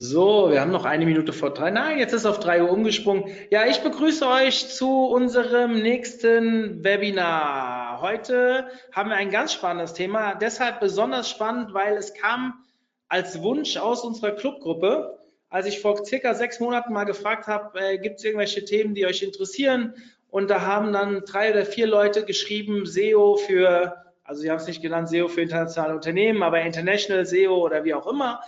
[0.00, 1.72] So, wir haben noch eine Minute vor drei.
[1.72, 3.34] Nein, jetzt ist auf drei Uhr umgesprungen.
[3.50, 8.00] Ja, ich begrüße euch zu unserem nächsten Webinar.
[8.00, 10.36] Heute haben wir ein ganz spannendes Thema.
[10.36, 12.64] Deshalb besonders spannend, weil es kam
[13.08, 15.18] als Wunsch aus unserer Clubgruppe.
[15.48, 19.04] Als ich vor circa sechs Monaten mal gefragt habe, äh, gibt es irgendwelche Themen, die
[19.04, 19.94] euch interessieren?
[20.30, 24.68] Und da haben dann drei oder vier Leute geschrieben, SEO für, also sie haben es
[24.68, 28.42] nicht genannt, SEO für internationale Unternehmen, aber International SEO oder wie auch immer.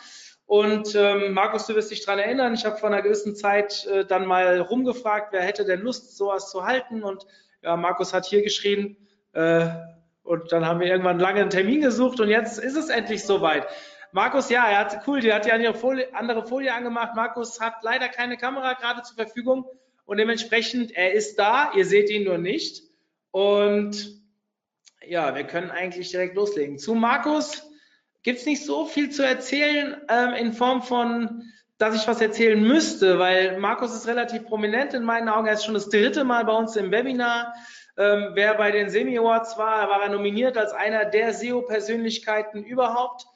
[0.50, 4.04] Und ähm, Markus, du wirst dich daran erinnern, ich habe vor einer gewissen Zeit äh,
[4.04, 7.04] dann mal rumgefragt, wer hätte denn Lust, sowas zu halten.
[7.04, 7.24] Und
[7.62, 8.96] ja, Markus hat hier geschrien.
[9.32, 9.68] Äh,
[10.24, 13.68] und dann haben wir irgendwann lange einen Termin gesucht und jetzt ist es endlich soweit.
[14.10, 17.14] Markus, ja, er hat cool, die hat die andere Folie, andere Folie angemacht.
[17.14, 19.66] Markus hat leider keine Kamera gerade zur Verfügung
[20.04, 22.82] und dementsprechend, er ist da, ihr seht ihn nur nicht.
[23.30, 24.20] Und
[25.06, 26.76] ja, wir können eigentlich direkt loslegen.
[26.76, 27.69] Zu Markus
[28.22, 31.44] gibt es nicht so viel zu erzählen ähm, in Form von,
[31.78, 35.46] dass ich was erzählen müsste, weil Markus ist relativ prominent in meinen Augen.
[35.46, 37.54] Er ist schon das dritte Mal bei uns im Webinar.
[37.96, 43.26] Ähm, wer bei den Semi Awards war, war er nominiert als einer der SEO-Persönlichkeiten überhaupt.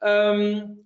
[0.00, 0.84] Ähm,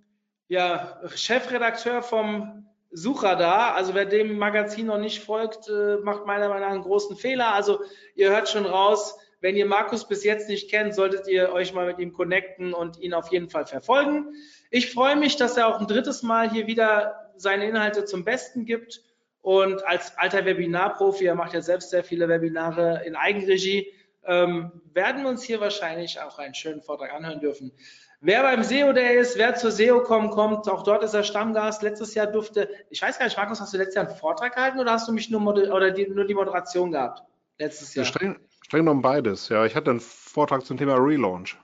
[0.49, 3.75] ja, Chefredakteur vom Suchradar.
[3.75, 7.55] Also wer dem Magazin noch nicht folgt, äh, macht meiner Meinung nach einen großen Fehler.
[7.55, 7.81] Also
[8.15, 11.87] ihr hört schon raus, wenn ihr Markus bis jetzt nicht kennt, solltet ihr euch mal
[11.87, 14.35] mit ihm connecten und ihn auf jeden Fall verfolgen.
[14.71, 18.65] Ich freue mich, dass er auch ein drittes Mal hier wieder seine Inhalte zum Besten
[18.65, 19.03] gibt.
[19.43, 23.93] Und als alter Webinarprofi, er macht ja selbst sehr viele Webinare in Eigenregie,
[24.25, 27.73] ähm, werden wir uns hier wahrscheinlich auch einen schönen Vortrag anhören dürfen.
[28.21, 31.83] Wer beim SEO Day ist, wer zur SEO-Com kommt, auch dort ist er Stammgast.
[31.83, 34.81] Letztes Jahr durfte, ich weiß gar nicht, Markus, hast du letztes Jahr einen Vortrag gehalten
[34.81, 37.23] oder hast du mich nur, oder die, nur die Moderation gehabt?
[37.59, 38.05] Letztes Jahr.
[38.05, 39.49] Streng, streng genommen beides.
[39.49, 41.57] Ja, ich hatte einen Vortrag zum Thema Relaunch.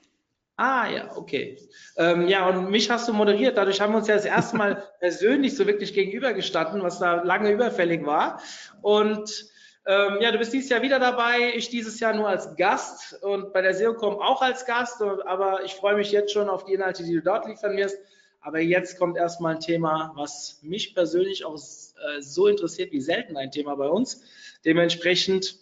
[0.56, 1.58] Ah, ja, okay.
[1.96, 3.56] Ähm, ja, und mich hast du moderiert.
[3.56, 7.50] Dadurch haben wir uns ja das erste Mal persönlich so wirklich gegenübergestanden, was da lange
[7.50, 8.40] überfällig war.
[8.82, 9.50] Und
[9.84, 13.52] ähm, ja, du bist dieses Jahr wieder dabei, ich dieses Jahr nur als Gast und
[13.52, 17.02] bei der SEOCom auch als Gast, aber ich freue mich jetzt schon auf die Inhalte,
[17.02, 17.98] die du dort liefern wirst.
[18.40, 23.36] Aber jetzt kommt erstmal ein Thema, was mich persönlich auch äh, so interessiert wie selten
[23.36, 24.22] ein Thema bei uns.
[24.64, 25.58] Dementsprechend,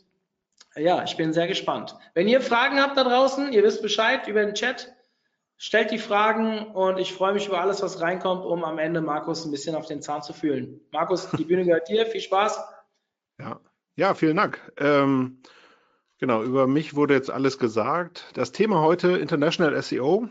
[0.76, 1.97] ja, ich bin sehr gespannt.
[2.14, 4.92] Wenn ihr Fragen habt da draußen, ihr wisst Bescheid über den Chat,
[5.56, 9.44] stellt die Fragen und ich freue mich über alles, was reinkommt, um am Ende Markus
[9.44, 10.81] ein bisschen auf den Zahn zu fühlen.
[10.91, 12.06] Markus, die Bühne gehört dir.
[12.06, 12.60] Viel Spaß.
[13.38, 13.60] Ja,
[13.97, 14.72] ja, vielen Dank.
[14.78, 15.42] Ähm,
[16.19, 18.31] genau, über mich wurde jetzt alles gesagt.
[18.34, 20.28] Das Thema heute International SEO.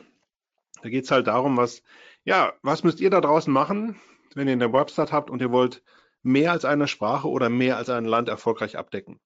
[0.81, 1.83] Da geht es halt darum, was,
[2.23, 3.99] ja, was müsst ihr da draußen machen,
[4.33, 5.83] wenn ihr eine Website habt und ihr wollt
[6.23, 9.19] mehr als eine Sprache oder mehr als ein Land erfolgreich abdecken.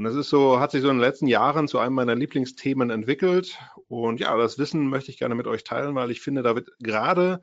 [0.00, 2.88] Und das ist so, hat sich so in den letzten Jahren zu einem meiner Lieblingsthemen
[2.88, 3.58] entwickelt.
[3.86, 6.70] Und ja, das Wissen möchte ich gerne mit euch teilen, weil ich finde, da wird
[6.78, 7.42] gerade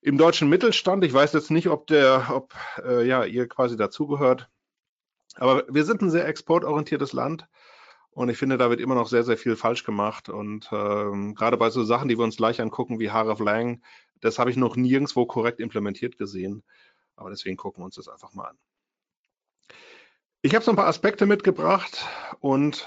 [0.00, 2.54] im deutschen Mittelstand, ich weiß jetzt nicht, ob der, ob
[2.86, 4.48] äh, ja, ihr quasi dazugehört,
[5.34, 7.48] aber wir sind ein sehr exportorientiertes Land
[8.10, 10.28] und ich finde, da wird immer noch sehr, sehr viel falsch gemacht.
[10.28, 13.82] Und ähm, gerade bei so Sachen, die wir uns gleich angucken, wie Haref Lang,
[14.20, 16.62] das habe ich noch nirgendwo korrekt implementiert gesehen.
[17.16, 18.58] Aber deswegen gucken wir uns das einfach mal an.
[20.44, 22.06] Ich habe so ein paar Aspekte mitgebracht
[22.38, 22.86] und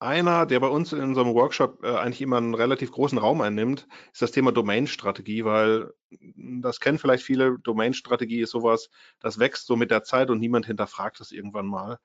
[0.00, 3.88] einer, der bei uns in einem Workshop äh, eigentlich immer einen relativ großen Raum einnimmt,
[4.12, 5.94] ist das Thema Domain-Strategie, weil
[6.36, 7.58] das kennen vielleicht viele.
[7.60, 11.98] Domain-Strategie ist sowas, das wächst so mit der Zeit und niemand hinterfragt es irgendwann mal.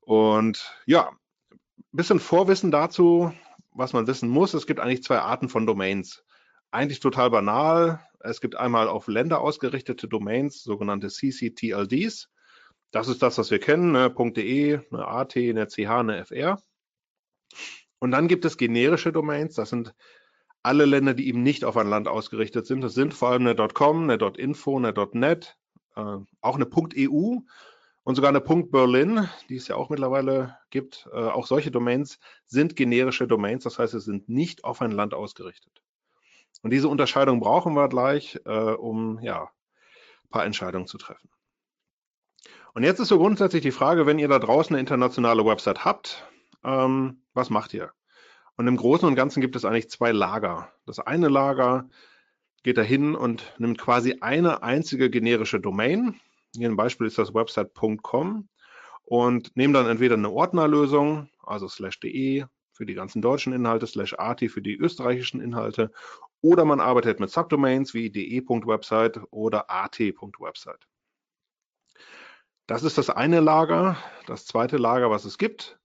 [0.00, 1.10] Und ja,
[1.50, 1.58] ein
[1.92, 3.34] bisschen Vorwissen dazu,
[3.72, 4.54] was man wissen muss.
[4.54, 6.24] Es gibt eigentlich zwei Arten von Domains.
[6.70, 8.00] Eigentlich total banal.
[8.20, 12.30] Es gibt einmal auf Länder ausgerichtete Domains, sogenannte CCTLDs.
[12.92, 14.10] Das ist das, was wir kennen, ne?
[14.10, 16.62] .de, eine AT, eine CH, eine FR.
[17.98, 19.94] Und dann gibt es generische Domains, das sind
[20.62, 22.82] alle Länder, die eben nicht auf ein Land ausgerichtet sind.
[22.82, 25.56] Das sind vor allem eine .com, eine .info, eine .net,
[25.96, 27.38] äh, auch eine .eu
[28.04, 31.08] und sogar eine .berlin, die es ja auch mittlerweile gibt.
[31.12, 35.14] Äh, auch solche Domains sind generische Domains, das heißt, sie sind nicht auf ein Land
[35.14, 35.82] ausgerichtet.
[36.62, 39.50] Und diese Unterscheidung brauchen wir gleich, äh, um ja,
[40.24, 41.31] ein paar Entscheidungen zu treffen.
[42.74, 46.26] Und jetzt ist so grundsätzlich die Frage, wenn ihr da draußen eine internationale Website habt,
[46.64, 47.92] ähm, was macht ihr?
[48.56, 50.72] Und im Großen und Ganzen gibt es eigentlich zwei Lager.
[50.86, 51.88] Das eine Lager
[52.62, 56.18] geht dahin und nimmt quasi eine einzige generische Domain.
[56.56, 58.48] Hier ein Beispiel ist das website.com
[59.04, 64.14] und nehme dann entweder eine Ordnerlösung, also slash de für die ganzen deutschen Inhalte, slash
[64.18, 65.92] ati für die österreichischen Inhalte
[66.40, 70.88] oder man arbeitet mit Subdomains wie de.website oder at.website.
[72.66, 73.96] Das ist das eine Lager.
[74.26, 75.80] Das zweite Lager, was es gibt,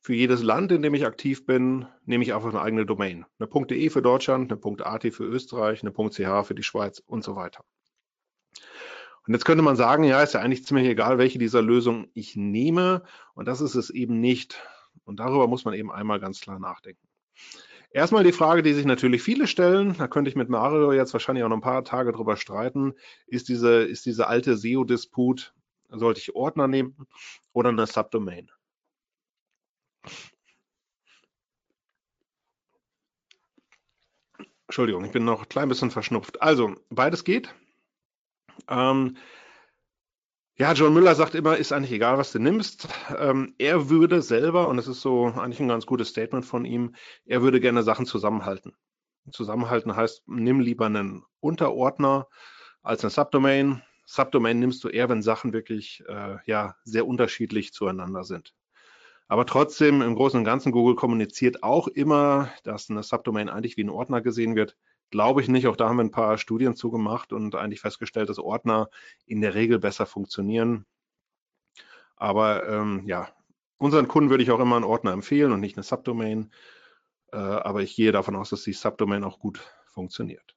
[0.00, 3.26] für jedes Land, in dem ich aktiv bin, nehme ich einfach eine eigene Domain.
[3.38, 7.36] Eine .de für Deutschland, eine .at für Österreich, eine .ch für die Schweiz und so
[7.36, 7.64] weiter.
[9.26, 12.36] Und jetzt könnte man sagen, ja, ist ja eigentlich ziemlich egal, welche dieser Lösungen ich
[12.36, 13.02] nehme.
[13.34, 14.62] Und das ist es eben nicht.
[15.04, 17.06] Und darüber muss man eben einmal ganz klar nachdenken.
[17.92, 21.44] Erstmal die Frage, die sich natürlich viele stellen, da könnte ich mit Mario jetzt wahrscheinlich
[21.44, 22.94] auch noch ein paar Tage drüber streiten,
[23.26, 25.52] ist diese, ist diese alte SEO-Disput,
[25.92, 26.96] sollte ich Ordner nehmen
[27.52, 28.50] oder eine Subdomain?
[34.66, 36.40] Entschuldigung, ich bin noch ein klein bisschen verschnupft.
[36.40, 37.52] Also, beides geht.
[38.68, 39.16] Ähm,
[40.56, 42.86] ja, John Müller sagt immer, ist eigentlich egal, was du nimmst.
[43.18, 46.94] Ähm, er würde selber, und es ist so eigentlich ein ganz gutes Statement von ihm,
[47.24, 48.76] er würde gerne Sachen zusammenhalten.
[49.32, 52.28] Zusammenhalten heißt, nimm lieber einen Unterordner
[52.82, 53.82] als eine Subdomain.
[54.12, 58.56] Subdomain nimmst du eher, wenn Sachen wirklich äh, ja, sehr unterschiedlich zueinander sind.
[59.28, 63.84] Aber trotzdem, im Großen und Ganzen, Google kommuniziert auch immer, dass eine Subdomain eigentlich wie
[63.84, 64.76] ein Ordner gesehen wird.
[65.10, 65.68] Glaube ich nicht.
[65.68, 68.90] Auch da haben wir ein paar Studien zugemacht und eigentlich festgestellt, dass Ordner
[69.26, 70.86] in der Regel besser funktionieren.
[72.16, 73.28] Aber ähm, ja,
[73.78, 76.52] unseren Kunden würde ich auch immer einen Ordner empfehlen und nicht eine Subdomain.
[77.32, 80.56] Äh, aber ich gehe davon aus, dass die Subdomain auch gut funktioniert.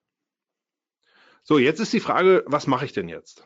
[1.45, 3.45] So, jetzt ist die Frage, was mache ich denn jetzt?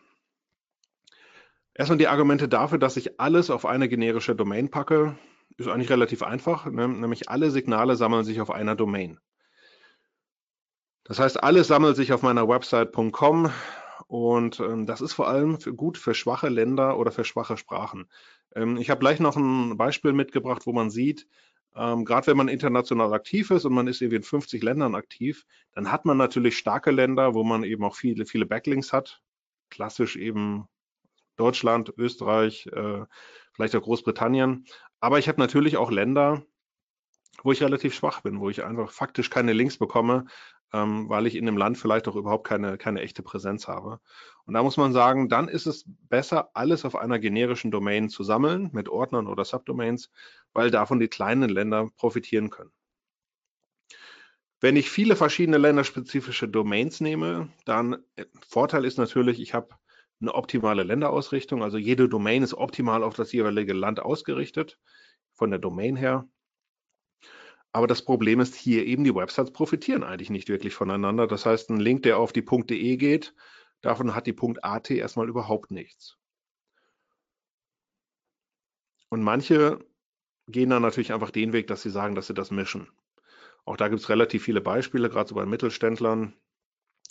[1.74, 5.18] Erstmal die Argumente dafür, dass ich alles auf eine generische Domain packe,
[5.58, 6.88] ist eigentlich relativ einfach, ne?
[6.88, 9.20] nämlich alle Signale sammeln sich auf einer Domain.
[11.06, 13.52] Das heißt, alles sammelt sich auf meiner Website.com
[14.08, 18.10] und ähm, das ist vor allem für, gut für schwache Länder oder für schwache Sprachen.
[18.56, 21.28] Ähm, ich habe gleich noch ein Beispiel mitgebracht, wo man sieht,
[21.76, 25.46] ähm, gerade wenn man international aktiv ist und man ist irgendwie in 50 Ländern aktiv,
[25.74, 29.22] dann hat man natürlich starke Länder, wo man eben auch viele, viele Backlinks hat.
[29.70, 30.68] Klassisch eben
[31.36, 33.06] Deutschland, Österreich, äh,
[33.54, 34.66] vielleicht auch Großbritannien.
[35.00, 36.44] Aber ich habe natürlich auch Länder,
[37.44, 40.26] wo ich relativ schwach bin, wo ich einfach faktisch keine Links bekomme,
[40.74, 44.00] ähm, weil ich in dem Land vielleicht auch überhaupt keine, keine echte Präsenz habe.
[44.46, 48.24] Und da muss man sagen, dann ist es besser, alles auf einer generischen Domain zu
[48.24, 50.12] sammeln mit Ordnern oder Subdomains,
[50.54, 52.72] weil davon die kleinen Länder profitieren können.
[54.60, 59.70] Wenn ich viele verschiedene länderspezifische Domains nehme, dann äh, Vorteil ist natürlich, ich habe
[60.20, 61.62] eine optimale Länderausrichtung.
[61.62, 64.80] Also jede Domain ist optimal auf das jeweilige Land ausgerichtet,
[65.36, 66.28] von der Domain her.
[67.72, 71.28] Aber das Problem ist hier eben, die Websites profitieren eigentlich nicht wirklich voneinander.
[71.28, 73.34] Das heißt, ein Link, der auf die .de geht,
[73.82, 76.18] davon hat die .at erstmal überhaupt nichts.
[79.10, 79.80] Und manche
[80.48, 82.90] gehen dann natürlich einfach den Weg, dass sie sagen, dass sie das mischen.
[83.66, 86.34] Auch da gibt es relativ viele Beispiele, gerade so bei Mittelständlern,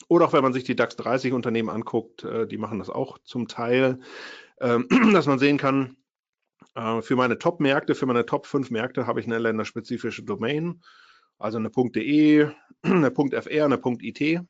[0.09, 3.19] oder auch wenn man sich die DAX 30 Unternehmen anguckt, äh, die machen das auch
[3.19, 4.01] zum Teil,
[4.61, 5.97] ähm, dass man sehen kann,
[6.77, 10.83] für meine Top-Märkte, für meine Top 5 Märkte habe ich eine länderspezifische Domain,
[11.39, 12.51] also eine .de,
[12.83, 14.41] eine .fr, eine .it.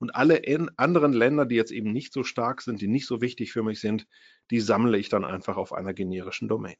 [0.00, 0.42] Und alle
[0.76, 3.80] anderen Länder, die jetzt eben nicht so stark sind, die nicht so wichtig für mich
[3.80, 4.06] sind,
[4.52, 6.76] die sammle ich dann einfach auf einer generischen Domain.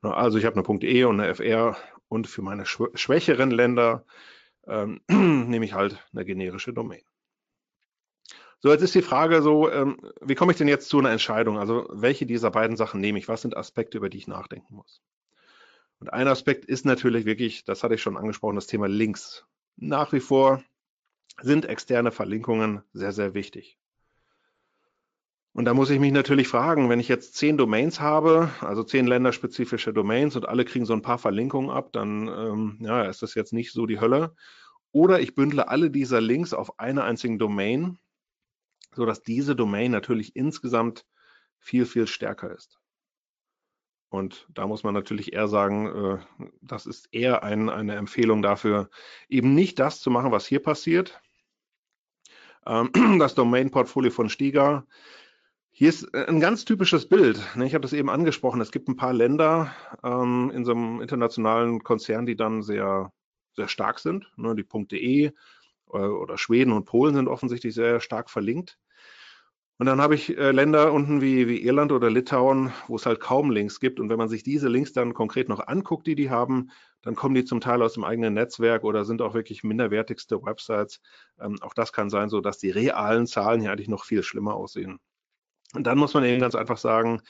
[0.00, 1.76] Also ich habe eine .de und eine fr
[2.08, 4.04] und für meine schwächeren Länder
[4.66, 7.02] ähm, nehme ich halt eine generische Domain.
[8.58, 11.58] So, jetzt ist die Frage so, ähm, wie komme ich denn jetzt zu einer Entscheidung?
[11.58, 13.28] Also welche dieser beiden Sachen nehme ich?
[13.28, 15.02] Was sind Aspekte, über die ich nachdenken muss?
[15.98, 19.46] Und ein Aspekt ist natürlich wirklich, das hatte ich schon angesprochen, das Thema Links.
[19.76, 20.62] Nach wie vor
[21.40, 23.78] sind externe Verlinkungen sehr, sehr wichtig.
[25.52, 29.06] Und da muss ich mich natürlich fragen, wenn ich jetzt zehn Domains habe, also zehn
[29.06, 33.34] länderspezifische Domains und alle kriegen so ein paar Verlinkungen ab, dann ähm, ja, ist das
[33.34, 34.34] jetzt nicht so die Hölle.
[34.92, 37.98] Oder ich bündle alle dieser Links auf einer einzigen Domain,
[38.96, 41.06] sodass diese Domain natürlich insgesamt
[41.58, 42.80] viel, viel stärker ist.
[44.08, 48.88] Und da muss man natürlich eher sagen, äh, das ist eher ein, eine Empfehlung dafür,
[49.28, 51.20] eben nicht das zu machen, was hier passiert.
[52.66, 54.86] Ähm, das Domain-Portfolio von Stiga
[55.78, 57.38] hier ist äh, ein ganz typisches Bild.
[57.54, 57.66] Ne?
[57.66, 58.62] Ich habe das eben angesprochen.
[58.62, 59.72] Es gibt ein paar Länder
[60.02, 63.12] ähm, in so einem internationalen Konzern, die dann sehr,
[63.52, 64.26] sehr stark sind.
[64.38, 64.54] Ne?
[64.54, 65.32] Die .de äh,
[65.90, 68.78] oder Schweden und Polen sind offensichtlich sehr stark verlinkt.
[69.78, 73.20] Und dann habe ich äh, Länder unten wie, wie Irland oder Litauen, wo es halt
[73.20, 74.00] kaum Links gibt.
[74.00, 76.70] Und wenn man sich diese Links dann konkret noch anguckt, die die haben,
[77.02, 81.00] dann kommen die zum Teil aus dem eigenen Netzwerk oder sind auch wirklich minderwertigste Websites.
[81.38, 84.54] Ähm, auch das kann sein, so dass die realen Zahlen hier eigentlich noch viel schlimmer
[84.54, 84.98] aussehen.
[85.74, 87.20] Und dann muss man eben ganz einfach sagen,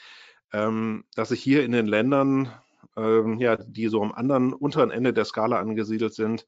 [0.53, 2.49] ähm, dass ich hier in den Ländern,
[2.95, 6.47] ähm, ja, die so am anderen unteren Ende der Skala angesiedelt sind,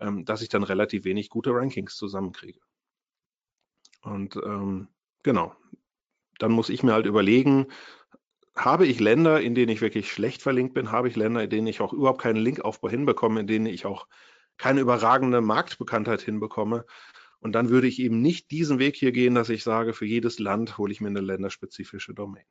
[0.00, 2.60] ähm, dass ich dann relativ wenig gute Rankings zusammenkriege.
[4.02, 4.88] Und ähm,
[5.24, 5.52] genau,
[6.38, 7.66] dann muss ich mir halt überlegen,
[8.54, 11.66] habe ich Länder, in denen ich wirklich schlecht verlinkt bin, habe ich Länder, in denen
[11.66, 14.06] ich auch überhaupt keinen Linkaufbau hinbekomme, in denen ich auch
[14.56, 16.84] keine überragende Marktbekanntheit hinbekomme.
[17.40, 20.38] Und dann würde ich eben nicht diesen Weg hier gehen, dass ich sage, für jedes
[20.38, 22.44] Land hole ich mir eine länderspezifische Domain.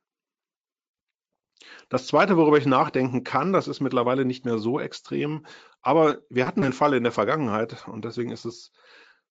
[1.88, 5.46] Das zweite, worüber ich nachdenken kann, das ist mittlerweile nicht mehr so extrem,
[5.82, 8.72] aber wir hatten den Fall in der Vergangenheit und deswegen ist es,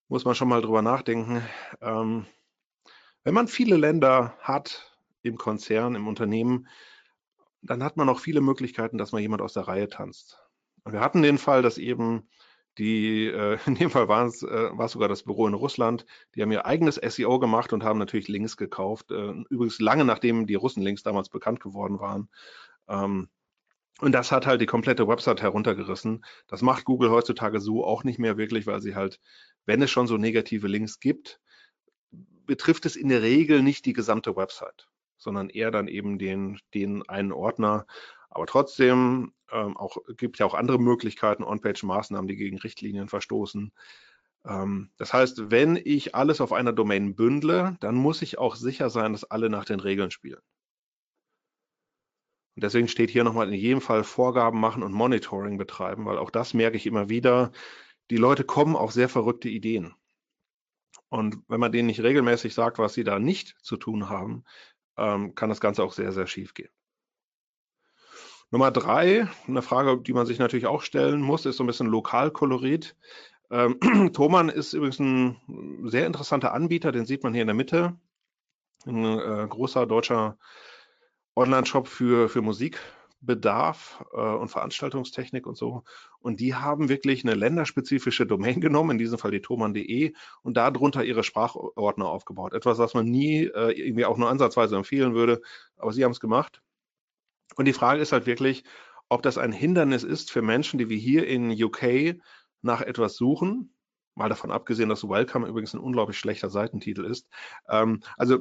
[0.08, 1.42] muss man schon mal drüber nachdenken.
[1.82, 2.26] Ähm,
[3.24, 6.68] wenn man viele Länder hat im Konzern, im Unternehmen,
[7.62, 10.40] dann hat man auch viele Möglichkeiten, dass mal jemand aus der Reihe tanzt.
[10.84, 12.28] Und wir hatten den Fall, dass eben
[12.78, 16.06] die, äh, in dem Fall war es, äh, war es sogar das Büro in Russland,
[16.36, 19.12] die haben ihr eigenes SEO gemacht und haben natürlich Links gekauft.
[19.12, 22.30] Äh, übrigens lange nachdem die Russen-Links damals bekannt geworden waren.
[22.88, 23.30] Ähm,
[24.02, 26.26] und das hat halt die komplette Website heruntergerissen.
[26.48, 29.22] Das macht Google heutzutage so auch nicht mehr wirklich, weil sie halt,
[29.66, 31.40] wenn es schon so negative Links gibt,
[32.46, 37.08] betrifft es in der Regel nicht die gesamte Website, sondern eher dann eben den, den
[37.08, 37.86] einen Ordner.
[38.30, 43.72] Aber trotzdem ähm, auch, gibt ja auch andere Möglichkeiten, On-Page-Maßnahmen, die gegen Richtlinien verstoßen.
[44.46, 48.90] Ähm, das heißt, wenn ich alles auf einer Domain bündle, dann muss ich auch sicher
[48.90, 50.42] sein, dass alle nach den Regeln spielen.
[52.56, 56.30] Und deswegen steht hier nochmal in jedem Fall Vorgaben machen und Monitoring betreiben, weil auch
[56.30, 57.52] das merke ich immer wieder.
[58.12, 59.96] Die Leute kommen auf sehr verrückte Ideen.
[61.14, 64.46] Und wenn man denen nicht regelmäßig sagt, was sie da nicht zu tun haben,
[64.98, 66.72] ähm, kann das Ganze auch sehr, sehr schief gehen.
[68.50, 71.86] Nummer drei, eine Frage, die man sich natürlich auch stellen muss, ist so ein bisschen
[71.86, 72.96] Lokalkolorit.
[73.52, 73.78] Ähm,
[74.14, 75.38] Thomann ist übrigens ein
[75.84, 77.96] sehr interessanter Anbieter, den sieht man hier in der Mitte.
[78.88, 80.40] Ein äh, großer deutscher
[81.36, 82.80] Online-Shop für, für Musik,
[83.26, 85.84] Bedarf äh, und Veranstaltungstechnik und so.
[86.20, 91.04] Und die haben wirklich eine länderspezifische Domain genommen, in diesem Fall die thomann.de, und darunter
[91.04, 92.54] ihre Sprachordner aufgebaut.
[92.54, 95.42] Etwas, was man nie äh, irgendwie auch nur ansatzweise empfehlen würde,
[95.78, 96.62] aber sie haben es gemacht.
[97.56, 98.64] Und die Frage ist halt wirklich,
[99.10, 102.18] ob das ein Hindernis ist für Menschen, die wie hier in UK
[102.62, 103.74] nach etwas suchen.
[104.16, 107.28] Mal davon abgesehen, dass Welcome übrigens ein unglaublich schlechter Seitentitel ist.
[107.70, 108.40] Ähm, also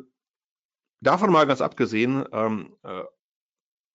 [1.01, 3.03] davon mal ganz abgesehen, ähm, äh,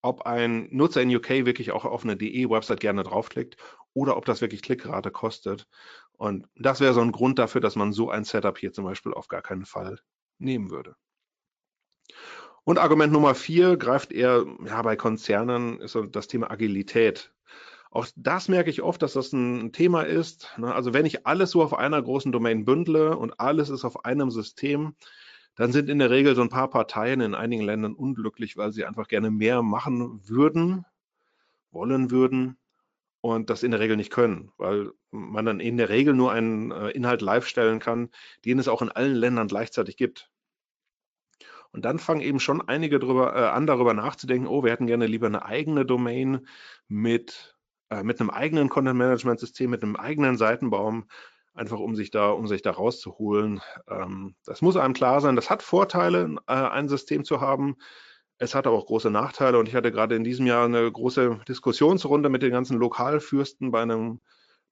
[0.01, 3.57] ob ein Nutzer in UK wirklich auch auf eine DE-Website gerne draufklickt
[3.93, 5.67] oder ob das wirklich Klickrate kostet.
[6.13, 9.13] Und das wäre so ein Grund dafür, dass man so ein Setup hier zum Beispiel
[9.13, 9.99] auf gar keinen Fall
[10.39, 10.95] nehmen würde.
[12.63, 17.33] Und Argument Nummer vier greift eher ja, bei Konzernen, ist das Thema Agilität.
[17.91, 20.49] Auch das merke ich oft, dass das ein Thema ist.
[20.57, 20.73] Ne?
[20.73, 24.29] Also wenn ich alles so auf einer großen Domain bündle und alles ist auf einem
[24.31, 24.95] System,
[25.57, 28.85] dann sind in der Regel so ein paar Parteien in einigen Ländern unglücklich, weil sie
[28.85, 30.85] einfach gerne mehr machen würden,
[31.71, 32.57] wollen würden
[33.21, 36.71] und das in der Regel nicht können, weil man dann in der Regel nur einen
[36.71, 38.09] äh, Inhalt live stellen kann,
[38.45, 40.29] den es auch in allen Ländern gleichzeitig gibt.
[41.71, 45.07] Und dann fangen eben schon einige drüber, äh, an, darüber nachzudenken, oh, wir hätten gerne
[45.07, 46.47] lieber eine eigene Domain
[46.87, 47.57] mit,
[47.89, 51.07] äh, mit einem eigenen Content-Management-System, mit einem eigenen Seitenbaum,
[51.57, 53.61] einfach um sich da, um sich da rauszuholen.
[53.89, 55.35] Ähm, das muss einem klar sein.
[55.35, 57.77] Das hat Vorteile, äh, ein System zu haben.
[58.37, 61.39] Es hat aber auch große Nachteile und ich hatte gerade in diesem Jahr eine große
[61.47, 64.21] Diskussionsrunde mit den ganzen Lokalfürsten bei einem,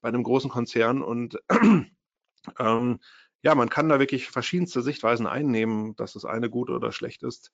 [0.02, 1.40] bei einem großen Konzern und
[2.60, 3.00] ähm,
[3.42, 7.52] ja, man kann da wirklich verschiedenste Sichtweisen einnehmen, dass das eine gut oder schlecht ist.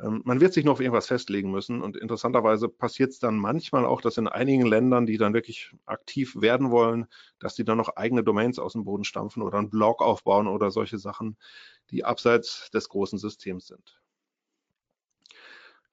[0.00, 3.84] Ähm, man wird sich noch auf irgendwas festlegen müssen und interessanterweise passiert es dann manchmal
[3.84, 7.06] auch, dass in einigen Ländern, die dann wirklich aktiv werden wollen,
[7.38, 10.70] dass die dann noch eigene Domains aus dem Boden stampfen oder einen Blog aufbauen oder
[10.70, 11.36] solche Sachen,
[11.90, 14.00] die abseits des großen Systems sind.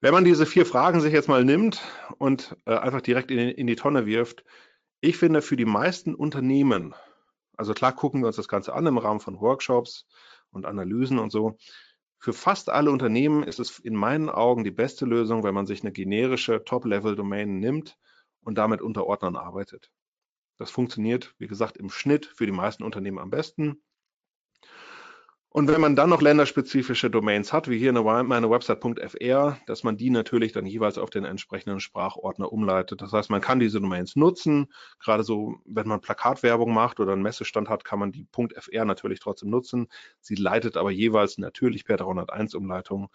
[0.02, 1.82] Wenn man diese vier Fragen sich jetzt mal nimmt
[2.16, 4.44] und äh, einfach direkt in, in die Tonne wirft,
[5.02, 6.94] ich finde für die meisten Unternehmen,
[7.56, 10.06] also klar gucken wir uns das Ganze an im Rahmen von Workshops
[10.50, 11.58] und Analysen und so,
[12.20, 15.82] für fast alle Unternehmen ist es in meinen Augen die beste Lösung, wenn man sich
[15.82, 17.96] eine generische Top-Level-Domain nimmt
[18.42, 19.90] und damit unter Ordnern arbeitet.
[20.58, 23.82] Das funktioniert, wie gesagt, im Schnitt für die meisten Unternehmen am besten.
[25.52, 30.10] Und wenn man dann noch länderspezifische Domains hat, wie hier meine Website.fr, dass man die
[30.10, 33.02] natürlich dann jeweils auf den entsprechenden Sprachordner umleitet.
[33.02, 34.72] Das heißt, man kann diese Domains nutzen.
[35.00, 39.18] Gerade so, wenn man Plakatwerbung macht oder einen Messestand hat, kann man die .fr natürlich
[39.18, 39.88] trotzdem nutzen.
[40.20, 43.10] Sie leitet aber jeweils natürlich per 301 Umleitung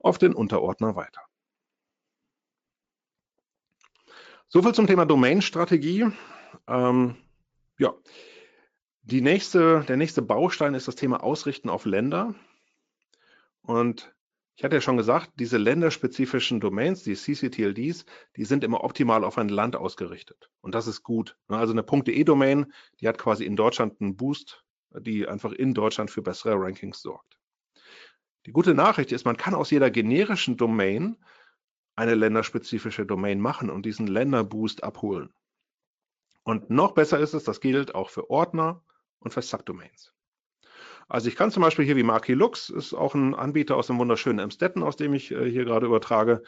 [0.00, 1.20] auf den Unterordner weiter.
[4.48, 6.06] Soviel zum Thema Domain-Strategie.
[6.66, 7.14] Ähm,
[7.78, 7.94] ja,
[9.10, 12.34] die nächste, der nächste Baustein ist das Thema Ausrichten auf Länder.
[13.62, 14.14] Und
[14.54, 18.04] ich hatte ja schon gesagt, diese länderspezifischen Domains, die CCTLDs,
[18.36, 20.50] die sind immer optimal auf ein Land ausgerichtet.
[20.60, 21.38] Und das ist gut.
[21.48, 26.20] Also eine .de-Domain, die hat quasi in Deutschland einen Boost, die einfach in Deutschland für
[26.20, 27.38] bessere Rankings sorgt.
[28.44, 31.16] Die gute Nachricht ist, man kann aus jeder generischen Domain
[31.96, 35.32] eine länderspezifische Domain machen und diesen Länderboost abholen.
[36.42, 38.82] Und noch besser ist es, das gilt auch für Ordner
[39.20, 40.12] und für Subdomains.
[41.08, 43.98] Also ich kann zum Beispiel hier wie Marky Lux, ist auch ein Anbieter aus dem
[43.98, 46.42] wunderschönen Emstetten, aus dem ich äh, hier gerade übertrage,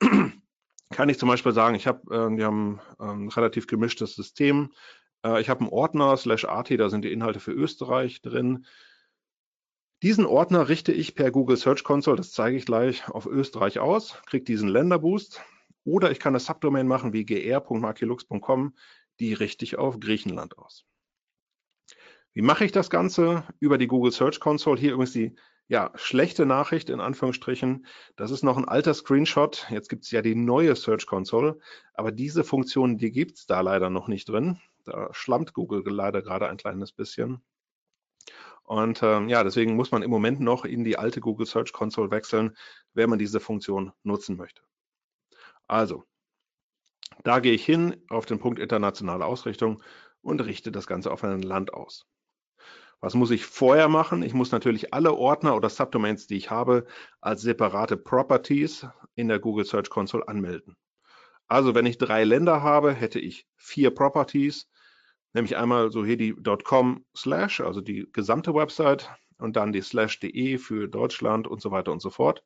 [0.90, 4.72] kann ich zum Beispiel sagen, ich habe, äh, wir haben ein relativ gemischtes System.
[5.24, 8.66] Äh, ich habe einen Ordner slash AT, da sind die Inhalte für Österreich drin.
[10.02, 14.20] Diesen Ordner richte ich per Google Search Console, das zeige ich gleich, auf Österreich aus,
[14.26, 15.40] kriege diesen Länderboost.
[15.84, 18.74] Oder ich kann eine Subdomain machen wie gr.markylux.com,
[19.18, 20.84] die richte ich auf Griechenland aus.
[22.34, 23.44] Wie mache ich das Ganze?
[23.60, 24.80] Über die Google Search Console.
[24.80, 25.36] Hier übrigens die
[25.68, 27.86] ja, schlechte Nachricht in Anführungsstrichen.
[28.16, 29.66] Das ist noch ein alter Screenshot.
[29.70, 31.58] Jetzt gibt es ja die neue Search Console,
[31.94, 34.60] aber diese Funktion, die gibt es da leider noch nicht drin.
[34.84, 37.42] Da schlammt Google leider gerade ein kleines bisschen.
[38.64, 42.10] Und ähm, ja, deswegen muss man im Moment noch in die alte Google Search Console
[42.10, 42.56] wechseln,
[42.94, 44.62] wenn man diese Funktion nutzen möchte.
[45.68, 46.04] Also,
[47.22, 49.82] da gehe ich hin auf den Punkt internationale Ausrichtung
[50.20, 52.06] und richte das Ganze auf ein Land aus.
[53.04, 54.22] Was muss ich vorher machen?
[54.22, 56.86] Ich muss natürlich alle Ordner oder Subdomains, die ich habe,
[57.20, 60.74] als separate Properties in der Google Search Console anmelden.
[61.46, 64.70] Also wenn ich drei Länder habe, hätte ich vier Properties,
[65.34, 66.34] nämlich einmal so hier die
[66.64, 71.70] .com slash, also die gesamte Website und dann die slash de für Deutschland und so
[71.70, 72.42] weiter und so fort.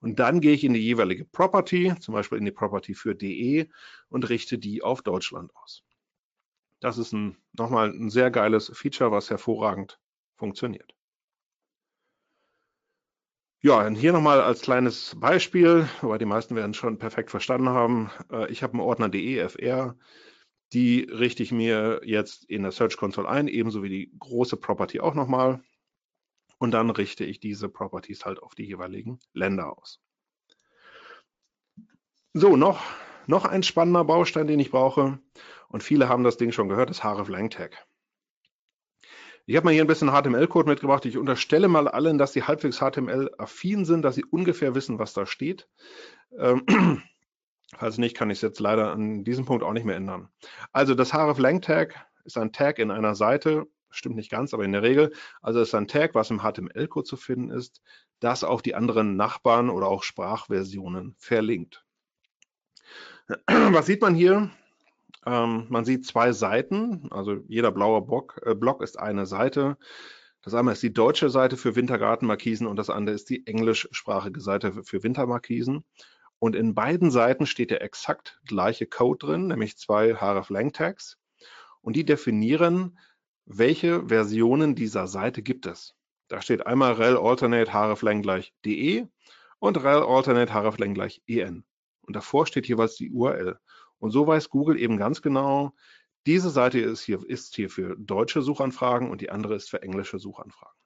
[0.00, 3.68] Und dann gehe ich in die jeweilige Property, zum Beispiel in die Property für de
[4.08, 5.84] und richte die auf Deutschland aus.
[6.82, 10.00] Das ist ein, nochmal ein sehr geiles Feature, was hervorragend
[10.36, 10.92] funktioniert.
[13.60, 17.68] Ja, und hier nochmal als kleines Beispiel, wobei die meisten werden es schon perfekt verstanden
[17.68, 18.10] haben.
[18.32, 19.96] Äh, ich habe einen Ordner DEFR,
[20.72, 24.98] die richte ich mir jetzt in der Search Console ein, ebenso wie die große Property
[24.98, 25.62] auch nochmal.
[26.58, 30.00] Und dann richte ich diese Properties halt auf die jeweiligen Länder aus.
[32.32, 32.82] So, noch,
[33.28, 35.20] noch ein spannender Baustein, den ich brauche.
[35.72, 37.86] Und viele haben das Ding schon gehört, das href Lang Tag.
[39.46, 41.04] Ich habe mal hier ein bisschen HTML-Code mitgebracht.
[41.06, 45.26] Ich unterstelle mal allen, dass sie halbwegs HTML-affin sind, dass sie ungefähr wissen, was da
[45.26, 45.68] steht.
[46.38, 46.62] Ähm,
[47.76, 50.28] falls nicht, kann ich es jetzt leider an diesem Punkt auch nicht mehr ändern.
[50.72, 54.64] Also das href Lang Tag ist ein Tag in einer Seite, stimmt nicht ganz, aber
[54.64, 55.12] in der Regel.
[55.40, 57.80] Also es ist ein Tag, was im HTML-Code zu finden ist,
[58.20, 61.84] das auf die anderen Nachbarn oder auch Sprachversionen verlinkt.
[63.48, 64.50] Was sieht man hier?
[65.24, 69.76] Ähm, man sieht zwei Seiten, also jeder blaue Block, äh, Block ist eine Seite.
[70.42, 74.82] Das eine ist die deutsche Seite für Wintergartenmarkisen und das andere ist die englischsprachige Seite
[74.82, 75.84] für Wintermarkisen.
[76.40, 81.16] Und in beiden Seiten steht der exakt gleiche Code drin, nämlich zwei href-lang-Tags.
[81.82, 82.98] Und die definieren,
[83.44, 85.94] welche Versionen dieser Seite gibt es.
[86.26, 89.06] Da steht einmal rel alternate hreflang gleich de
[89.60, 91.64] und rel alternate hreflang gleich en.
[92.00, 93.60] Und davor steht jeweils die URL.
[94.02, 95.74] Und so weiß Google eben ganz genau,
[96.26, 100.18] diese Seite ist hier, ist hier für deutsche Suchanfragen und die andere ist für englische
[100.18, 100.76] Suchanfragen.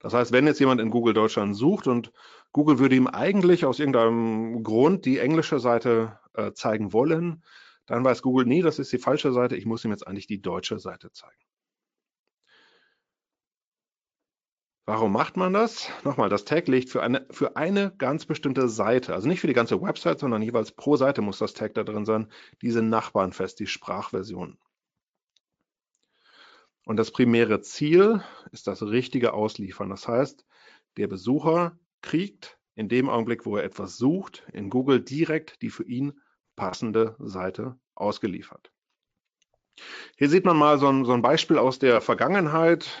[0.00, 2.10] Das heißt, wenn jetzt jemand in Google Deutschland sucht und
[2.50, 7.44] Google würde ihm eigentlich aus irgendeinem Grund die englische Seite äh, zeigen wollen,
[7.86, 10.42] dann weiß Google, nee, das ist die falsche Seite, ich muss ihm jetzt eigentlich die
[10.42, 11.44] deutsche Seite zeigen.
[14.86, 15.88] Warum macht man das?
[16.04, 19.54] Nochmal, das Tag legt für eine, für eine ganz bestimmte Seite, also nicht für die
[19.54, 23.60] ganze Website, sondern jeweils pro Seite muss das Tag da drin sein, diese Nachbarn fest,
[23.60, 24.58] die Sprachversion.
[26.84, 29.88] Und das primäre Ziel ist das richtige Ausliefern.
[29.88, 30.44] Das heißt,
[30.98, 35.84] der Besucher kriegt in dem Augenblick, wo er etwas sucht, in Google direkt die für
[35.84, 36.20] ihn
[36.56, 38.70] passende Seite ausgeliefert.
[40.18, 43.00] Hier sieht man mal so ein, so ein Beispiel aus der Vergangenheit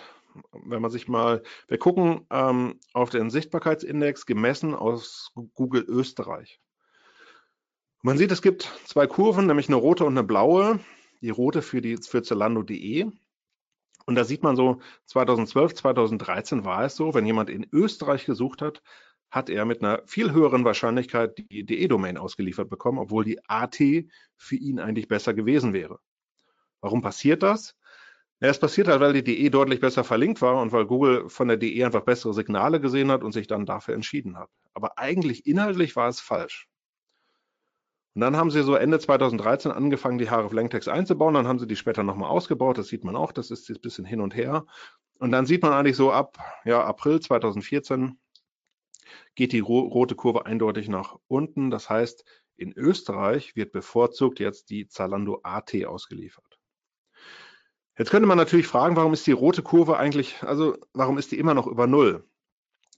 [0.52, 6.60] wenn man sich mal, wir gucken ähm, auf den Sichtbarkeitsindex gemessen aus Google Österreich.
[8.02, 10.80] Man sieht, es gibt zwei Kurven, nämlich eine rote und eine blaue.
[11.22, 13.10] Die rote für, die, für Zalando.de
[14.04, 18.60] Und da sieht man so, 2012, 2013 war es so, wenn jemand in Österreich gesucht
[18.60, 18.82] hat,
[19.30, 23.78] hat er mit einer viel höheren Wahrscheinlichkeit die DE-Domain ausgeliefert bekommen, obwohl die AT
[24.36, 25.98] für ihn eigentlich besser gewesen wäre.
[26.80, 27.74] Warum passiert das?
[28.44, 31.48] Ja, es passiert halt, weil die DE deutlich besser verlinkt war und weil Google von
[31.48, 34.50] der DE einfach bessere Signale gesehen hat und sich dann dafür entschieden hat.
[34.74, 36.68] Aber eigentlich inhaltlich war es falsch.
[38.14, 41.32] Und dann haben sie so Ende 2013 angefangen, die hreflang-Tags einzubauen.
[41.32, 42.76] Dann haben sie die später nochmal ausgebaut.
[42.76, 43.32] Das sieht man auch.
[43.32, 44.66] Das ist jetzt ein bisschen hin und her.
[45.18, 48.18] Und dann sieht man eigentlich so ab ja, April 2014
[49.36, 51.70] geht die rote Kurve eindeutig nach unten.
[51.70, 52.26] Das heißt,
[52.58, 56.58] in Österreich wird bevorzugt jetzt die Zalando AT ausgeliefert.
[57.96, 61.38] Jetzt könnte man natürlich fragen, warum ist die rote Kurve eigentlich, also warum ist die
[61.38, 62.24] immer noch über Null?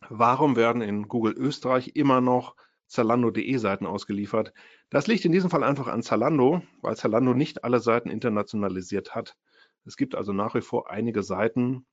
[0.09, 2.57] Warum werden in Google Österreich immer noch
[2.87, 4.55] Zalando.de Seiten ausgeliefert?
[4.89, 9.37] Das liegt in diesem Fall einfach an Zalando, weil Zalando nicht alle Seiten internationalisiert hat.
[9.85, 11.85] Es gibt also nach wie vor einige Seiten,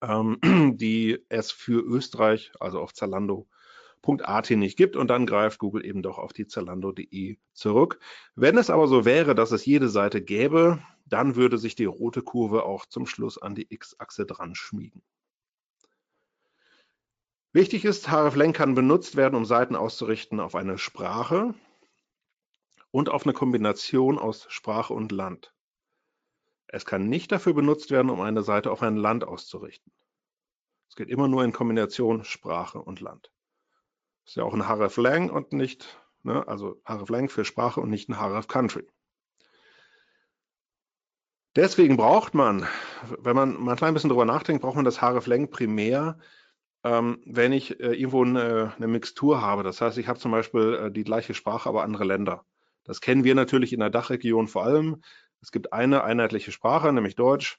[0.00, 0.38] ähm,
[0.76, 6.16] die es für Österreich, also auf Zalando.at nicht gibt und dann greift Google eben doch
[6.16, 7.98] auf die Zalando.de zurück.
[8.34, 12.22] Wenn es aber so wäre, dass es jede Seite gäbe, dann würde sich die rote
[12.22, 15.02] Kurve auch zum Schluss an die X-Achse dran schmiegen.
[17.52, 21.54] Wichtig ist, hreflang kann benutzt werden, um Seiten auszurichten auf eine Sprache
[22.90, 25.54] und auf eine Kombination aus Sprache und Land.
[26.66, 29.92] Es kann nicht dafür benutzt werden, um eine Seite auf ein Land auszurichten.
[30.88, 33.30] Es geht immer nur in Kombination Sprache und Land.
[34.26, 38.18] Ist ja auch ein hreflang und nicht, ne, also hreflang für Sprache und nicht ein
[38.20, 38.86] href Country.
[41.56, 42.66] Deswegen braucht man,
[43.18, 46.18] wenn man mal ein klein bisschen drüber nachdenkt, braucht man das hreflang primär,
[46.84, 49.62] ähm, wenn ich äh, irgendwo eine, eine, Mixtur habe.
[49.62, 52.44] Das heißt, ich habe zum Beispiel äh, die gleiche Sprache, aber andere Länder.
[52.84, 55.02] Das kennen wir natürlich in der Dachregion vor allem.
[55.40, 57.58] Es gibt eine einheitliche Sprache, nämlich Deutsch,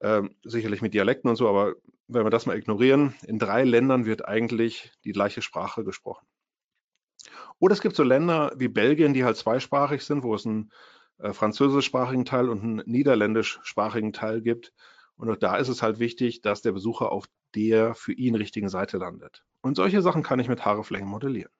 [0.00, 1.76] äh, sicherlich mit Dialekten und so, aber
[2.08, 6.26] wenn wir das mal ignorieren, in drei Ländern wird eigentlich die gleiche Sprache gesprochen.
[7.58, 10.70] Oder es gibt so Länder wie Belgien, die halt zweisprachig sind, wo es einen
[11.18, 14.72] äh, französischsprachigen Teil und einen niederländischsprachigen Teil gibt.
[15.16, 18.68] Und auch da ist es halt wichtig, dass der Besucher auf der für ihn richtigen
[18.68, 19.44] Seite landet.
[19.60, 21.52] Und solche Sachen kann ich mit Haareflängen modellieren.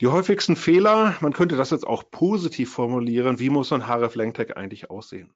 [0.00, 4.56] Die häufigsten Fehler, man könnte das jetzt auch positiv formulieren, wie muss so ein href-lang-Tag
[4.56, 5.32] eigentlich aussehen?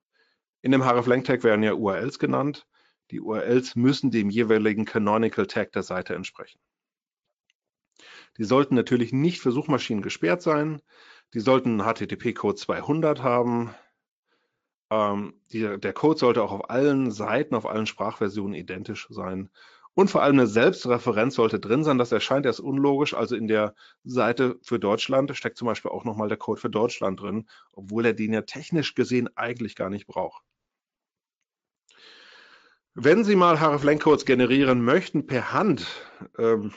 [0.62, 2.66] In dem href-lang-Tag werden ja URLs genannt.
[3.12, 6.58] Die URLs müssen dem jeweiligen Canonical Tag der Seite entsprechen.
[8.36, 10.82] Die sollten natürlich nicht für Suchmaschinen gesperrt sein.
[11.34, 13.74] Die sollten HTTP-Code 200 haben.
[14.90, 19.50] Ähm, die, der Code sollte auch auf allen Seiten, auf allen Sprachversionen identisch sein.
[19.94, 21.98] Und vor allem eine Selbstreferenz sollte drin sein.
[21.98, 23.14] Das erscheint erst unlogisch.
[23.14, 27.20] Also in der Seite für Deutschland steckt zum Beispiel auch nochmal der Code für Deutschland
[27.20, 30.44] drin, obwohl er den ja technisch gesehen eigentlich gar nicht braucht.
[32.94, 35.86] Wenn Sie mal hreflang-Codes generieren möchten per Hand,
[36.38, 36.72] ähm,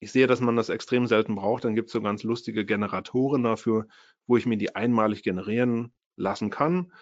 [0.00, 3.42] ich sehe, dass man das extrem selten braucht, dann gibt es so ganz lustige Generatoren
[3.42, 3.86] dafür,
[4.26, 6.92] wo ich mir die einmalig generieren lassen kann.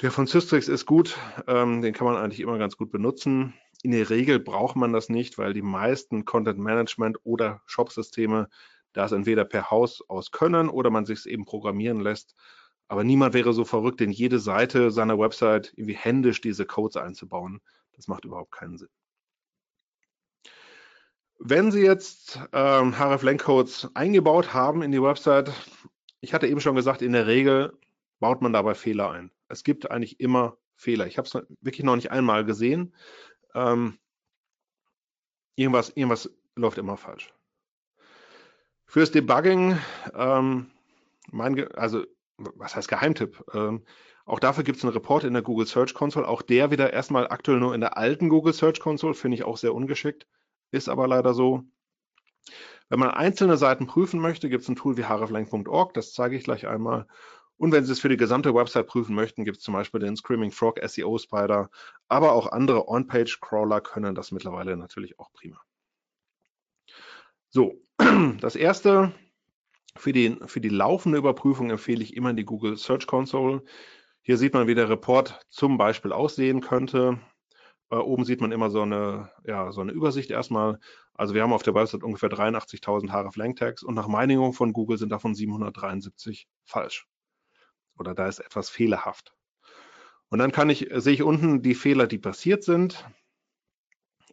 [0.00, 1.16] Der von Systrix ist gut,
[1.46, 3.54] ähm, den kann man eigentlich immer ganz gut benutzen.
[3.82, 8.48] In der Regel braucht man das nicht, weil die meisten Content Management oder Shop-Systeme
[8.92, 12.34] das entweder per Haus aus können oder man sich es eben programmieren lässt.
[12.88, 17.60] Aber niemand wäre so verrückt, in jede Seite seiner Website irgendwie händisch diese Codes einzubauen.
[17.92, 18.88] Das macht überhaupt keinen Sinn.
[21.46, 25.52] Wenn Sie jetzt ähm, hreflang-Codes eingebaut haben in die Website,
[26.22, 27.78] ich hatte eben schon gesagt, in der Regel
[28.18, 29.30] baut man dabei Fehler ein.
[29.48, 31.06] Es gibt eigentlich immer Fehler.
[31.06, 32.94] Ich habe es wirklich noch nicht einmal gesehen,
[33.54, 33.98] ähm,
[35.54, 37.34] irgendwas, irgendwas läuft immer falsch.
[38.86, 39.78] Fürs Debugging,
[40.14, 40.70] ähm,
[41.30, 42.06] mein, also
[42.38, 43.44] was heißt Geheimtipp?
[43.52, 43.84] Ähm,
[44.24, 46.26] auch dafür gibt es einen Report in der Google Search Console.
[46.26, 49.58] Auch der wieder erstmal aktuell nur in der alten Google Search Console, finde ich auch
[49.58, 50.26] sehr ungeschickt,
[50.74, 51.64] ist aber leider so.
[52.88, 56.44] Wenn man einzelne Seiten prüfen möchte, gibt es ein Tool wie hreflang.org, das zeige ich
[56.44, 57.06] gleich einmal.
[57.56, 60.16] Und wenn Sie es für die gesamte Website prüfen möchten, gibt es zum Beispiel den
[60.16, 61.70] Screaming Frog SEO Spider,
[62.08, 65.60] aber auch andere On-Page-Crawler können das mittlerweile natürlich auch prima.
[67.48, 67.80] So,
[68.40, 69.14] das erste,
[69.96, 73.62] für die, für die laufende Überprüfung empfehle ich immer die Google Search Console.
[74.22, 77.20] Hier sieht man, wie der Report zum Beispiel aussehen könnte.
[77.90, 80.78] Äh, oben sieht man immer so eine, ja, so eine Übersicht erstmal.
[81.14, 85.10] Also wir haben auf der Website ungefähr 83.000 href-lang-Tags und nach Meinung von Google sind
[85.10, 87.06] davon 773 falsch
[87.96, 89.34] oder da ist etwas fehlerhaft.
[90.28, 93.08] Und dann kann ich, sehe ich unten die Fehler, die passiert sind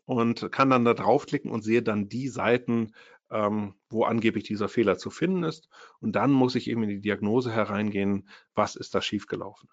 [0.06, 2.94] und kann dann da draufklicken und sehe dann die Seiten,
[3.30, 5.70] ähm, wo angeblich dieser Fehler zu finden ist.
[6.00, 9.70] Und dann muss ich eben in die Diagnose hereingehen, was ist da schiefgelaufen.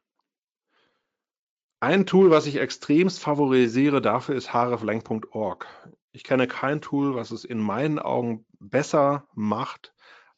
[1.81, 5.67] Ein Tool, was ich extremst favorisiere dafür, ist hreflang.org.
[6.11, 9.95] Ich kenne kein Tool, was es in meinen Augen besser macht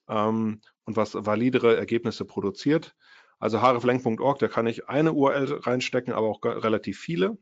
[0.07, 2.95] ähm, und was validere Ergebnisse produziert.
[3.39, 7.39] Also hreflang.org, da kann ich eine URL reinstecken, aber auch relativ viele.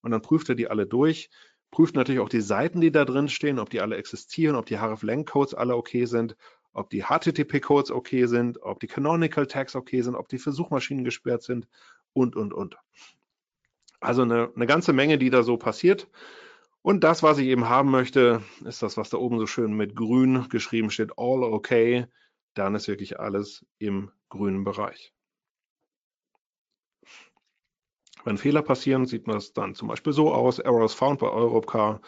[0.00, 1.28] Und dann prüft er die alle durch,
[1.70, 4.78] prüft natürlich auch die Seiten, die da drin stehen, ob die alle existieren, ob die
[4.78, 6.36] hreflang-Codes alle okay sind,
[6.72, 11.04] ob die HTTP-Codes okay sind, ob die Canonical Tags okay sind, ob die für Suchmaschinen
[11.04, 11.68] gesperrt sind
[12.14, 12.78] und, und, und.
[14.00, 16.08] Also eine, eine ganze Menge, die da so passiert.
[16.82, 19.96] Und das, was ich eben haben möchte, ist das, was da oben so schön mit
[19.96, 22.06] grün geschrieben steht, all okay.
[22.54, 25.12] Dann ist wirklich alles im grünen Bereich.
[28.24, 32.00] Wenn Fehler passieren, sieht man es dann zum Beispiel so aus, Errors found bei Europcar.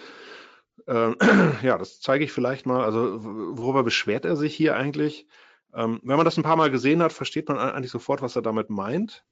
[0.86, 1.16] Ähm,
[1.62, 2.84] ja, das zeige ich vielleicht mal.
[2.84, 5.26] Also worüber beschwert er sich hier eigentlich?
[5.74, 8.42] Ähm, wenn man das ein paar Mal gesehen hat, versteht man eigentlich sofort, was er
[8.42, 9.24] damit meint.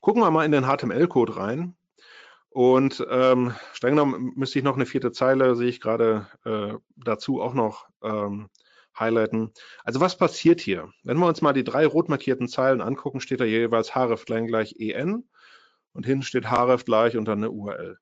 [0.00, 1.76] Gucken wir mal in den HTML-Code rein.
[2.50, 7.40] Und ähm, streng genommen müsste ich noch eine vierte Zeile, sehe ich gerade äh, dazu
[7.40, 8.50] auch noch ähm,
[8.98, 9.52] highlighten.
[9.84, 10.92] Also was passiert hier?
[11.04, 14.74] Wenn wir uns mal die drei rot markierten Zeilen angucken, steht da jeweils href gleich
[14.78, 15.28] en
[15.92, 17.98] und hinten steht href gleich und dann eine URL.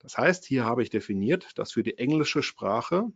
[0.00, 3.06] Das heißt, hier habe ich definiert, dass für die englische Sprache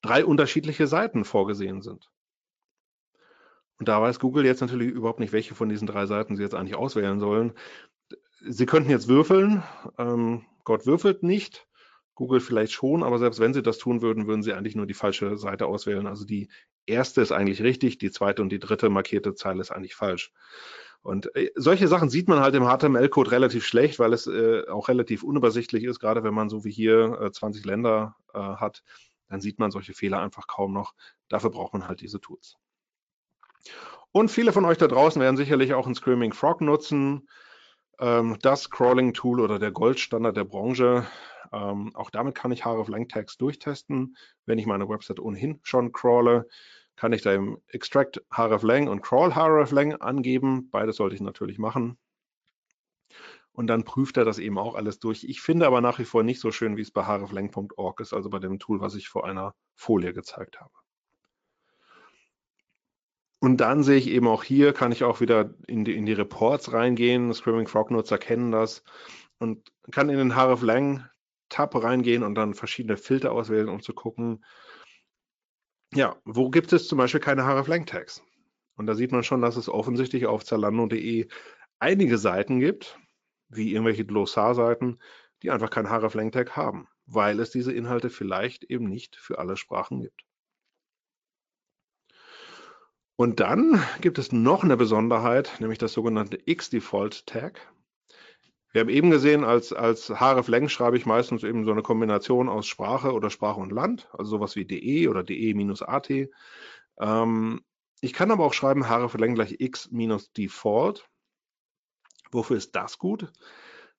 [0.00, 2.10] drei unterschiedliche Seiten vorgesehen sind.
[3.84, 6.54] Und da weiß Google jetzt natürlich überhaupt nicht, welche von diesen drei Seiten Sie jetzt
[6.54, 7.52] eigentlich auswählen sollen.
[8.40, 9.62] Sie könnten jetzt würfeln.
[9.98, 11.66] Ähm, Gott würfelt nicht.
[12.14, 14.94] Google vielleicht schon, aber selbst wenn Sie das tun würden, würden Sie eigentlich nur die
[14.94, 16.06] falsche Seite auswählen.
[16.06, 16.48] Also die
[16.86, 20.32] erste ist eigentlich richtig, die zweite und die dritte markierte Zeile ist eigentlich falsch.
[21.02, 24.88] Und äh, solche Sachen sieht man halt im HTML-Code relativ schlecht, weil es äh, auch
[24.88, 28.82] relativ unübersichtlich ist, gerade wenn man so wie hier äh, 20 Länder äh, hat,
[29.28, 30.94] dann sieht man solche Fehler einfach kaum noch.
[31.28, 32.56] Dafür braucht man halt diese Tools.
[34.12, 37.28] Und viele von euch da draußen werden sicherlich auch ein Screaming Frog nutzen.
[37.98, 41.06] Ähm, das Crawling-Tool oder der Goldstandard der Branche.
[41.52, 44.16] Ähm, auch damit kann ich hreflang Tags durchtesten.
[44.46, 46.48] Wenn ich meine Website ohnehin schon crawle,
[46.96, 50.70] kann ich da im Extract hreflang und Crawl hreflang angeben.
[50.70, 51.98] Beides sollte ich natürlich machen.
[53.52, 55.24] Und dann prüft er das eben auch alles durch.
[55.24, 58.30] Ich finde aber nach wie vor nicht so schön, wie es bei hreflang.org ist, also
[58.30, 60.72] bei dem Tool, was ich vor einer Folie gezeigt habe.
[63.44, 66.14] Und dann sehe ich eben auch hier, kann ich auch wieder in die, in die
[66.14, 67.30] Reports reingehen.
[67.34, 68.82] Screaming Frog Nutzer kennen das
[69.36, 71.04] und kann in den hreflang
[71.50, 74.42] Tab reingehen und dann verschiedene Filter auswählen, um zu gucken,
[75.92, 78.22] ja, wo gibt es zum Beispiel keine hreflang Tags?
[78.76, 81.28] Und da sieht man schon, dass es offensichtlich auf zalando.de
[81.80, 82.98] einige Seiten gibt,
[83.50, 85.00] wie irgendwelche Glossar-Seiten,
[85.42, 89.58] die einfach kein hreflang Tag haben, weil es diese Inhalte vielleicht eben nicht für alle
[89.58, 90.24] Sprachen gibt.
[93.16, 97.72] Und dann gibt es noch eine Besonderheit, nämlich das sogenannte X-Default-Tag.
[98.72, 102.66] Wir haben eben gesehen, als, als hreflang schreibe ich meistens eben so eine Kombination aus
[102.66, 106.10] Sprache oder Sprache und Land, also sowas wie de oder de-at.
[106.98, 107.60] Ähm,
[108.00, 111.08] ich kann aber auch schreiben hreflang gleich x-default.
[112.32, 113.30] Wofür ist das gut?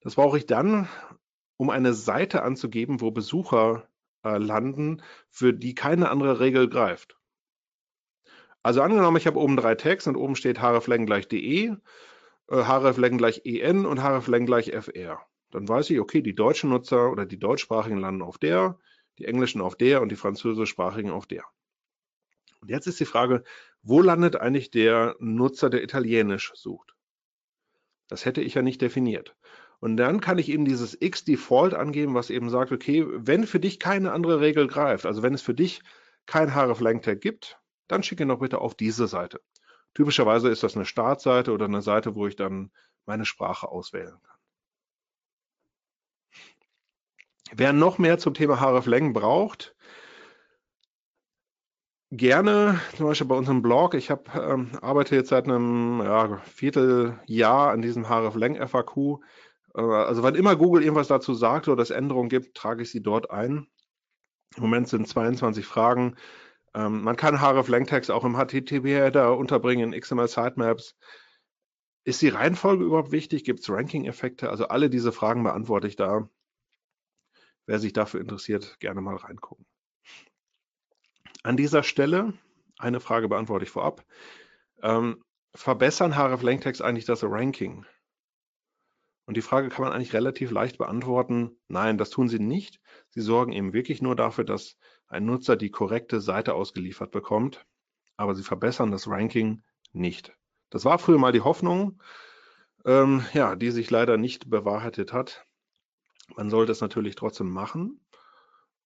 [0.01, 0.89] Das brauche ich dann,
[1.55, 3.87] um eine Seite anzugeben, wo Besucher
[4.25, 7.17] äh, landen, für die keine andere Regel greift.
[8.65, 11.75] Also angenommen, ich habe oben drei Tags und oben steht hreflang gleich de, äh,
[12.49, 15.19] hreflang gleich en und hreflang gleich fr.
[15.51, 18.79] Dann weiß ich, okay, die deutschen Nutzer oder die deutschsprachigen landen auf der,
[19.19, 21.43] die englischen auf der und die französischsprachigen auf der.
[22.59, 23.43] Und jetzt ist die Frage,
[23.83, 26.95] wo landet eigentlich der Nutzer, der Italienisch sucht?
[28.07, 29.35] Das hätte ich ja nicht definiert.
[29.79, 33.79] Und dann kann ich eben dieses x-Default angeben, was eben sagt, okay, wenn für dich
[33.79, 35.83] keine andere Regel greift, also wenn es für dich
[36.25, 39.41] kein hreflang-Tag gibt, dann schicke noch bitte auf diese Seite.
[39.93, 42.71] Typischerweise ist das eine Startseite oder eine Seite, wo ich dann
[43.05, 44.35] meine Sprache auswählen kann.
[47.53, 49.75] Wer noch mehr zum Thema hreflang braucht,
[52.11, 53.93] gerne zum Beispiel bei unserem Blog.
[53.93, 59.21] Ich hab, ähm, arbeite jetzt seit einem ja, Vierteljahr an diesem hreflang FAQ.
[59.75, 63.01] Äh, also wann immer Google irgendwas dazu sagt oder es Änderungen gibt, trage ich sie
[63.01, 63.67] dort ein.
[64.55, 66.15] Im Moment sind 22 Fragen.
[66.75, 70.95] Ähm, man kann href-lang-Tags auch im HTTP-Header unterbringen, in XML-Sitemaps.
[72.03, 73.45] Ist die Reihenfolge überhaupt wichtig?
[73.45, 74.49] Gibt es Ranking-Effekte?
[74.49, 76.29] Also alle diese Fragen beantworte ich da.
[77.65, 79.65] Wer sich dafür interessiert, gerne mal reingucken.
[81.43, 82.33] An dieser Stelle
[82.77, 84.05] eine Frage beantworte ich vorab.
[84.83, 85.23] Ähm,
[85.55, 87.85] verbessern href-lang-Tags eigentlich das Ranking?
[89.27, 91.57] Und die Frage kann man eigentlich relativ leicht beantworten.
[91.69, 92.81] Nein, das tun sie nicht.
[93.09, 94.77] Sie sorgen eben wirklich nur dafür, dass
[95.07, 97.65] ein Nutzer die korrekte Seite ausgeliefert bekommt,
[98.17, 99.63] aber sie verbessern das Ranking
[99.93, 100.33] nicht.
[100.69, 102.01] Das war früher mal die Hoffnung.
[102.85, 105.45] ähm, ja, die sich leider nicht bewahrheitet hat.
[106.35, 107.99] Man sollte es natürlich trotzdem machen,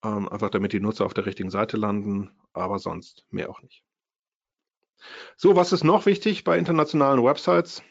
[0.04, 3.84] ähm, einfach damit die Nutzer auf der richtigen Seite landen, aber sonst mehr auch nicht.
[5.38, 7.84] So, was ist noch wichtig bei internationalen Websites?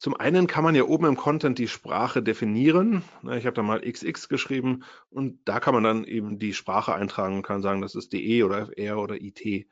[0.00, 3.04] Zum einen kann man ja oben im Content die Sprache definieren.
[3.36, 7.36] Ich habe da mal XX geschrieben und da kann man dann eben die Sprache eintragen
[7.36, 9.66] und kann sagen, das ist DE oder FR oder IT.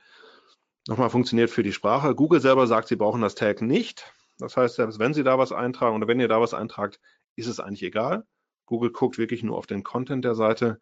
[0.86, 2.14] Nochmal funktioniert für die Sprache.
[2.14, 4.12] Google selber sagt, sie brauchen das Tag nicht.
[4.36, 7.00] Das heißt, selbst wenn Sie da was eintragen oder wenn ihr da was eintragt,
[7.34, 8.26] ist es eigentlich egal.
[8.66, 10.78] Google guckt wirklich nur auf den Content der Seite.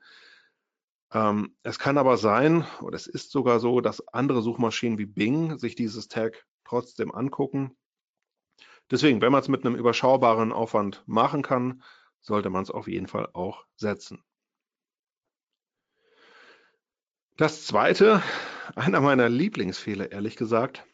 [1.12, 5.56] Ähm, es kann aber sein, oder es ist sogar so, dass andere Suchmaschinen wie Bing
[5.56, 7.76] sich dieses Tag trotzdem angucken
[8.90, 11.82] Deswegen, wenn man es mit einem überschaubaren Aufwand machen kann,
[12.20, 14.22] sollte man es auf jeden Fall auch setzen.
[17.36, 18.22] Das zweite,
[18.74, 20.86] einer meiner Lieblingsfehler, ehrlich gesagt,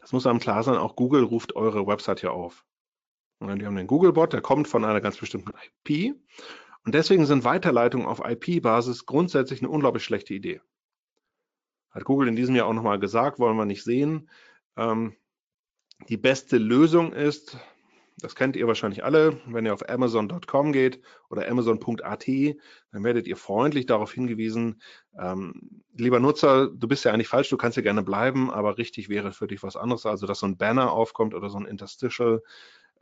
[0.00, 2.64] das muss einem klar sein, auch Google ruft eure Website hier auf.
[3.38, 5.52] Und die haben den Googlebot, der kommt von einer ganz bestimmten
[5.84, 6.14] IP.
[6.84, 10.60] Und deswegen sind Weiterleitungen auf IP-Basis grundsätzlich eine unglaublich schlechte Idee.
[11.90, 14.30] Hat Google in diesem Jahr auch nochmal gesagt, wollen wir nicht sehen.
[14.76, 15.16] Ähm,
[16.08, 17.58] die beste Lösung ist,
[18.18, 23.36] das kennt ihr wahrscheinlich alle, wenn ihr auf amazon.com geht oder amazon.at, dann werdet ihr
[23.36, 24.80] freundlich darauf hingewiesen,
[25.18, 29.08] ähm, lieber Nutzer, du bist ja eigentlich falsch, du kannst ja gerne bleiben, aber richtig
[29.08, 32.42] wäre für dich was anderes, also dass so ein Banner aufkommt oder so ein Interstitial,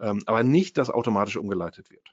[0.01, 2.13] ähm, aber nicht, dass automatisch umgeleitet wird.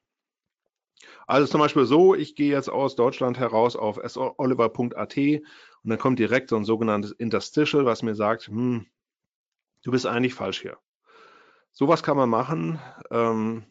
[1.25, 6.19] Also zum Beispiel so, ich gehe jetzt aus Deutschland heraus auf soliver.at und dann kommt
[6.19, 8.85] direkt so ein sogenanntes Interstitial, was mir sagt, hm,
[9.83, 10.77] du bist eigentlich falsch hier.
[11.71, 12.79] Sowas kann man machen.
[13.09, 13.65] Ähm,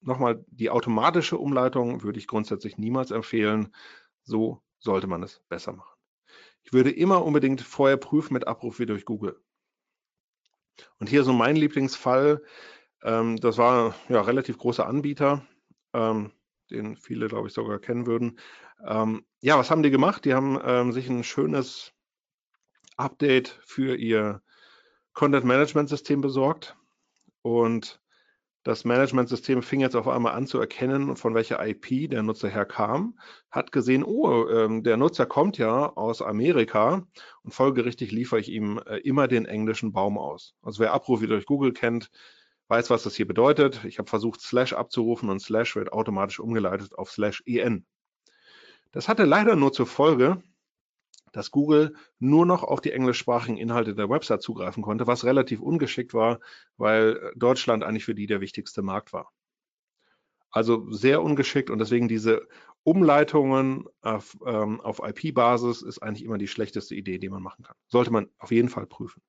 [0.00, 3.74] Nochmal, die automatische Umleitung würde ich grundsätzlich niemals empfehlen.
[4.24, 5.96] So sollte man es besser machen.
[6.64, 9.40] Ich würde immer unbedingt vorher prüfen mit Abruf wie durch Google.
[10.98, 12.42] Und hier so mein Lieblingsfall,
[13.02, 15.46] ähm, das war ja relativ großer Anbieter,
[15.92, 16.32] ähm,
[16.70, 18.38] den viele, glaube ich, sogar kennen würden.
[18.84, 20.24] Ähm, ja, was haben die gemacht?
[20.24, 21.92] Die haben ähm, sich ein schönes
[22.96, 24.42] Update für ihr
[25.12, 26.76] Content Management System besorgt
[27.42, 28.02] und
[28.64, 33.18] das Management-System fing jetzt auf einmal an zu erkennen, von welcher IP der Nutzer herkam,
[33.50, 37.04] hat gesehen, oh, ähm, der Nutzer kommt ja aus Amerika
[37.42, 40.54] und folgerichtig liefere ich ihm äh, immer den englischen Baum aus.
[40.62, 42.10] Also wer Abruf wieder durch Google kennt,
[42.68, 43.84] weiß, was das hier bedeutet.
[43.84, 47.84] Ich habe versucht, Slash abzurufen und Slash wird automatisch umgeleitet auf Slash en.
[48.92, 50.40] Das hatte leider nur zur Folge,
[51.32, 56.14] dass Google nur noch auf die englischsprachigen Inhalte der Website zugreifen konnte, was relativ ungeschickt
[56.14, 56.38] war,
[56.76, 59.32] weil äh, Deutschland eigentlich für die der wichtigste Markt war.
[60.50, 62.46] Also sehr ungeschickt und deswegen diese
[62.84, 67.76] Umleitungen auf, ähm, auf IP-Basis ist eigentlich immer die schlechteste Idee, die man machen kann.
[67.88, 69.22] Sollte man auf jeden Fall prüfen.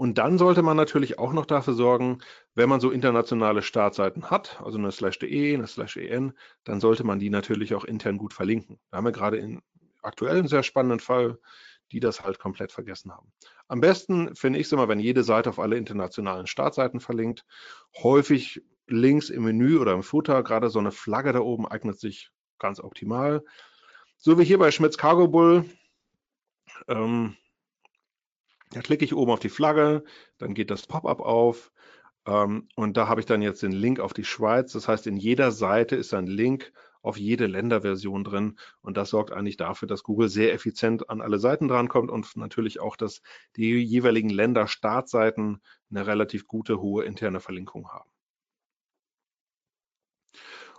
[0.00, 2.18] Und dann sollte man natürlich auch noch dafür sorgen,
[2.54, 7.30] wenn man so internationale Startseiten hat, also eine slash.de, eine slash.en, dann sollte man die
[7.30, 8.78] natürlich auch intern gut verlinken.
[8.90, 9.60] Da haben wir gerade in
[10.02, 11.38] aktuell einen sehr spannenden Fall,
[11.92, 13.32] die das halt komplett vergessen haben.
[13.66, 17.44] Am besten finde ich es immer, wenn jede Seite auf alle internationalen Startseiten verlinkt.
[18.02, 22.30] Häufig links im Menü oder im Footer, gerade so eine Flagge da oben eignet sich
[22.58, 23.44] ganz optimal.
[24.16, 25.64] So wie hier bei Schmitz Cargo Bull.
[26.88, 27.36] Ähm,
[28.70, 30.04] da klicke ich oben auf die Flagge,
[30.36, 31.72] dann geht das Pop-up auf
[32.26, 34.72] ähm, und da habe ich dann jetzt den Link auf die Schweiz.
[34.72, 38.58] Das heißt, in jeder Seite ist ein Link auf jede Länderversion drin.
[38.80, 42.80] Und das sorgt eigentlich dafür, dass Google sehr effizient an alle Seiten drankommt und natürlich
[42.80, 43.22] auch, dass
[43.56, 48.10] die jeweiligen Länder-Startseiten eine relativ gute, hohe interne Verlinkung haben.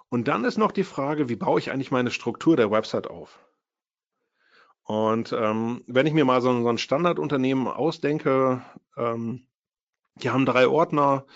[0.09, 3.39] Und dann ist noch die Frage, wie baue ich eigentlich meine Struktur der Website auf?
[4.83, 8.63] Und ähm, wenn ich mir mal so, so ein Standardunternehmen ausdenke,
[8.97, 9.45] ähm,
[10.15, 11.27] die haben drei Ordner,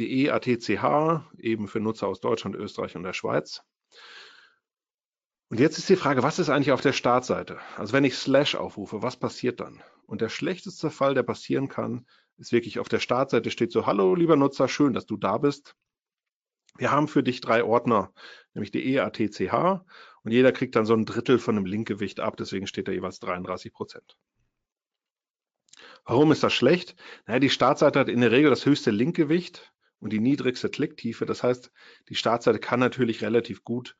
[0.00, 3.62] DE, ATCH, eben für Nutzer aus Deutschland, Österreich und der Schweiz.
[5.48, 7.60] Und jetzt ist die Frage, was ist eigentlich auf der Startseite?
[7.76, 9.82] Also wenn ich Slash aufrufe, was passiert dann?
[10.06, 12.06] Und der schlechteste Fall, der passieren kann,
[12.36, 15.76] ist wirklich auf der Startseite steht so, hallo lieber Nutzer, schön, dass du da bist.
[16.76, 18.12] Wir haben für dich drei Ordner,
[18.54, 19.84] nämlich die EATCH
[20.22, 23.20] und jeder kriegt dann so ein Drittel von dem Linkgewicht ab, deswegen steht da jeweils
[23.20, 24.18] 33 Prozent.
[26.04, 26.96] Warum ist das schlecht?
[27.26, 31.24] Naja, die Startseite hat in der Regel das höchste Linkgewicht und die niedrigste Klicktiefe.
[31.24, 31.72] Das heißt,
[32.08, 33.96] die Startseite kann natürlich relativ gut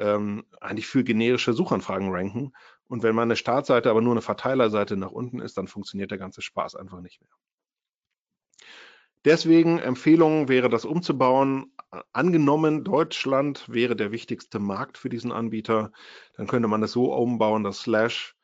[0.00, 2.52] ähm, eigentlich für generische Suchanfragen ranken.
[2.88, 6.42] Und wenn meine Startseite aber nur eine Verteilerseite nach unten ist, dann funktioniert der ganze
[6.42, 7.30] Spaß einfach nicht mehr.
[9.26, 11.74] Deswegen Empfehlung wäre das umzubauen.
[12.12, 15.92] Angenommen, Deutschland wäre der wichtigste Markt für diesen Anbieter,
[16.36, 18.34] dann könnte man das so umbauen, dass Slash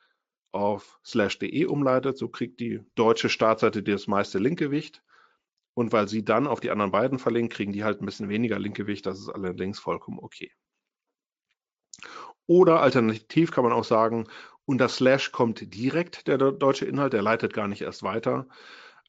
[0.53, 2.19] auf slash.de umleitet.
[2.19, 5.03] So kriegt die deutsche Startseite das meiste Linkgewicht.
[5.75, 8.59] Und weil sie dann auf die anderen beiden verlinken, kriegen die halt ein bisschen weniger
[8.59, 9.07] Linkgewicht.
[9.07, 10.51] Das ist allerdings vollkommen okay.
[12.47, 14.27] Oder alternativ kann man auch sagen,
[14.65, 18.47] unter Slash kommt direkt der deutsche Inhalt, der leitet gar nicht erst weiter.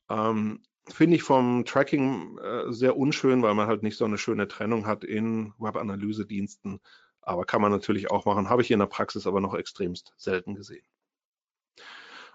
[0.10, 4.48] Ähm, Finde ich vom Tracking äh, sehr unschön, weil man halt nicht so eine schöne
[4.48, 6.80] Trennung hat in Web-Analyse-Diensten.
[7.22, 10.56] Aber kann man natürlich auch machen, habe ich in der Praxis aber noch extremst selten
[10.56, 10.86] gesehen.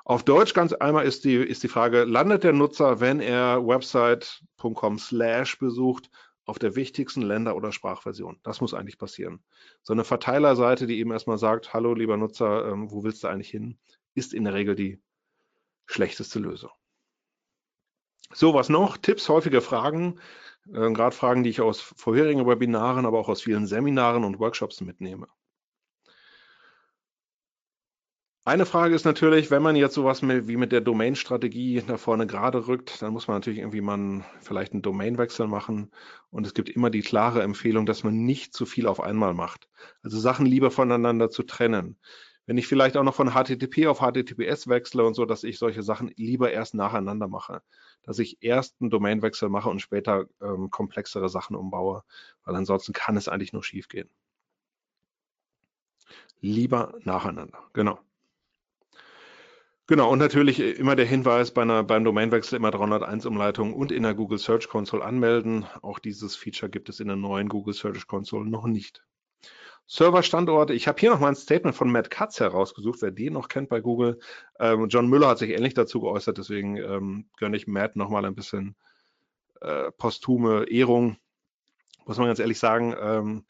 [0.05, 4.99] Auf Deutsch ganz einmal ist die, ist die Frage, landet der Nutzer, wenn er website.com
[4.99, 6.11] slash besucht,
[6.45, 8.41] auf der wichtigsten Länder- oder Sprachversion?
[8.43, 9.43] Das muss eigentlich passieren.
[9.83, 13.51] So eine Verteilerseite, die eben erstmal sagt, hallo lieber Nutzer, ähm, wo willst du eigentlich
[13.51, 13.79] hin,
[14.15, 15.01] ist in der Regel die
[15.87, 16.71] schlechteste Lösung.
[18.35, 18.97] So, was noch?
[18.97, 20.19] Tipps, häufige Fragen,
[20.69, 24.81] äh, gerade Fragen, die ich aus vorherigen Webinaren, aber auch aus vielen Seminaren und Workshops
[24.81, 25.29] mitnehme.
[28.45, 32.67] Eine Frage ist natürlich, wenn man jetzt sowas wie mit der Domain-Strategie da vorne gerade
[32.67, 35.93] rückt, dann muss man natürlich irgendwie mal vielleicht einen Domainwechsel machen.
[36.31, 39.69] Und es gibt immer die klare Empfehlung, dass man nicht zu viel auf einmal macht.
[40.03, 41.97] Also Sachen lieber voneinander zu trennen.
[42.47, 45.85] Wenn ich vielleicht auch noch von HTTP auf HTTPS wechsle und so, dass ich solche
[45.85, 47.63] Sachen lieber erst nacheinander mache.
[48.03, 52.03] Dass ich erst einen Domainwechsel mache und später ähm, komplexere Sachen umbaue,
[52.45, 54.11] weil ansonsten kann es eigentlich nur schief gehen.
[56.41, 58.01] Lieber nacheinander, genau.
[59.93, 64.05] Genau, und natürlich immer der Hinweis bei einer, beim Domainwechsel immer 301 Umleitung und in
[64.05, 65.67] der Google Search Console anmelden.
[65.83, 69.05] Auch dieses Feature gibt es in der neuen Google Search Console noch nicht.
[69.87, 70.73] Serverstandorte.
[70.73, 73.69] Ich habe hier noch mal ein Statement von Matt Katz herausgesucht, wer den noch kennt
[73.69, 74.19] bei Google.
[74.59, 78.25] Ähm, John Müller hat sich ähnlich dazu geäußert, deswegen ähm, gönne ich Matt noch mal
[78.25, 78.77] ein bisschen
[79.61, 81.19] äh, posthume Ehrung.
[82.07, 83.45] Muss man ganz ehrlich sagen, ähm,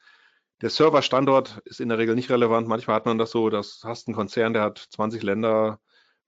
[0.61, 2.67] der Serverstandort ist in der Regel nicht relevant.
[2.67, 5.79] Manchmal hat man das so, dass hast einen Konzern, der hat 20 Länder,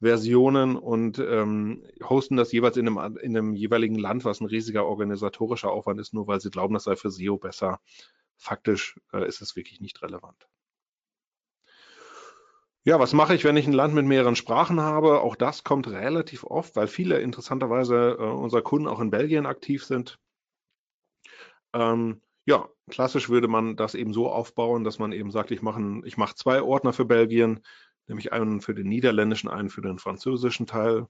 [0.05, 4.87] Versionen und ähm, hosten das jeweils in einem, in einem jeweiligen Land, was ein riesiger
[4.87, 7.81] organisatorischer Aufwand ist, nur weil sie glauben, das sei für SEO besser.
[8.37, 10.49] Faktisch äh, ist es wirklich nicht relevant.
[12.87, 15.23] Ja, was mache ich, wenn ich ein Land mit mehreren Sprachen habe?
[15.23, 19.85] Auch das kommt relativ oft, weil viele interessanterweise äh, unserer Kunden auch in Belgien aktiv
[19.85, 20.19] sind.
[21.73, 26.03] Ähm, ja, klassisch würde man das eben so aufbauen, dass man eben sagt, ich mache,
[26.05, 27.65] ich mache zwei Ordner für Belgien,
[28.07, 31.07] nämlich einen für den niederländischen, einen für den französischen Teil.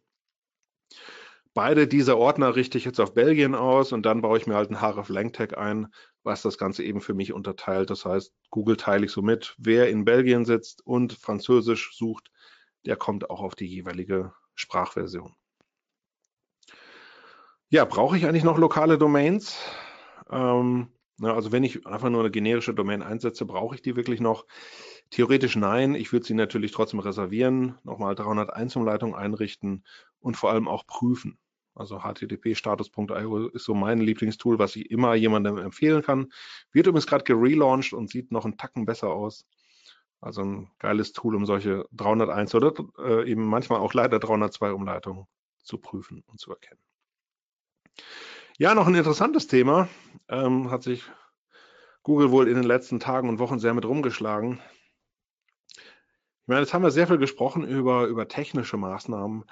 [1.54, 4.70] Beide dieser Ordner richte ich jetzt auf Belgien aus und dann baue ich mir halt
[4.70, 5.86] ein href Tag ein,
[6.24, 7.90] was das Ganze eben für mich unterteilt.
[7.90, 12.32] Das heißt, Google teile ich so mit, wer in Belgien sitzt und Französisch sucht,
[12.86, 15.36] der kommt auch auf die jeweilige Sprachversion.
[17.68, 19.56] Ja, brauche ich eigentlich noch lokale Domains?
[20.30, 20.88] Ähm,
[21.18, 24.46] na, also wenn ich einfach nur eine generische Domain einsetze, brauche ich die wirklich noch?
[25.10, 25.94] Theoretisch nein.
[25.94, 29.84] Ich würde sie natürlich trotzdem reservieren, nochmal 301-Umleitung einrichten
[30.20, 31.38] und vor allem auch prüfen.
[31.74, 36.32] Also http-status.io ist so mein Lieblingstool, was ich immer jemandem empfehlen kann.
[36.72, 39.46] Wird übrigens gerade gelauncht und sieht noch einen Tacken besser aus.
[40.20, 45.26] Also ein geiles Tool, um solche 301 oder äh, eben manchmal auch leider 302 Umleitungen
[45.62, 46.80] zu prüfen und zu erkennen.
[48.56, 49.88] Ja, noch ein interessantes Thema.
[50.28, 51.02] Ähm, hat sich
[52.04, 54.60] Google wohl in den letzten Tagen und Wochen sehr mit rumgeschlagen.
[56.44, 59.44] Ich meine, jetzt haben wir sehr viel gesprochen über, über technische Maßnahmen,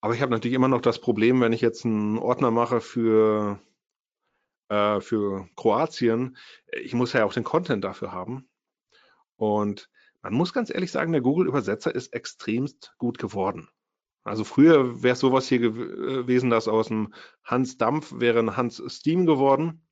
[0.00, 3.60] aber ich habe natürlich immer noch das Problem, wenn ich jetzt einen Ordner mache für,
[4.68, 6.36] äh, für Kroatien,
[6.72, 8.48] ich muss ja auch den Content dafür haben.
[9.36, 9.88] Und
[10.22, 13.68] man muss ganz ehrlich sagen, der Google-Übersetzer ist extremst gut geworden.
[14.24, 19.24] Also früher wäre sowas hier gewesen, dass aus dem Hans Dampf wäre ein Hans Steam
[19.24, 19.86] geworden.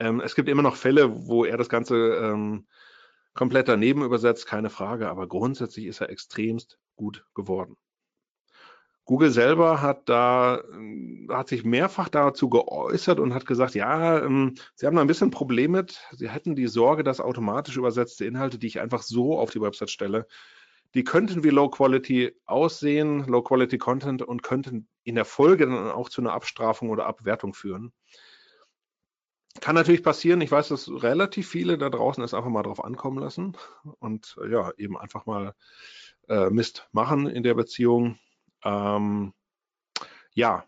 [0.00, 2.66] Ähm, es gibt immer noch Fälle, wo er das Ganze ähm,
[3.38, 7.76] komplett daneben übersetzt, keine Frage, aber grundsätzlich ist er extremst gut geworden.
[9.04, 14.56] Google selber hat da, äh, hat sich mehrfach dazu geäußert und hat gesagt, ja, ähm,
[14.74, 16.00] sie haben da ein bisschen Problem mit.
[16.16, 19.90] Sie hätten die Sorge, dass automatisch übersetzte Inhalte, die ich einfach so auf die Website
[19.90, 20.26] stelle,
[20.94, 25.92] die könnten wie Low Quality aussehen, Low Quality Content und könnten in der Folge dann
[25.92, 27.92] auch zu einer Abstrafung oder Abwertung führen.
[29.60, 30.40] Kann natürlich passieren.
[30.40, 33.56] Ich weiß, dass relativ viele da draußen es einfach mal drauf ankommen lassen
[33.98, 35.54] und äh, ja, eben einfach mal
[36.28, 38.18] äh, Mist machen in der Beziehung.
[38.64, 39.32] Ähm,
[40.34, 40.64] ja,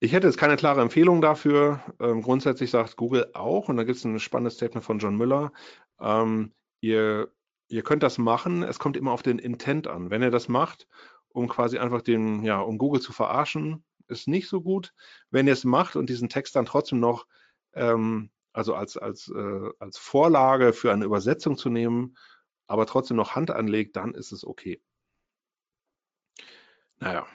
[0.00, 1.80] ich hätte jetzt keine klare Empfehlung dafür.
[2.00, 5.52] Ähm, grundsätzlich sagt Google auch, und da gibt es ein spannendes Statement von John Müller,
[6.00, 7.32] ähm, ihr,
[7.68, 10.10] ihr könnt das machen, es kommt immer auf den Intent an.
[10.10, 10.88] Wenn ihr das macht,
[11.28, 14.94] um quasi einfach den, ja, um Google zu verarschen, ist nicht so gut.
[15.30, 17.26] Wenn ihr es macht und diesen Text dann trotzdem noch,
[17.74, 22.16] ähm, also als, als, äh, als Vorlage für eine Übersetzung zu nehmen,
[22.66, 24.80] aber trotzdem noch Hand anlegt, dann ist es okay.
[26.98, 27.26] Naja.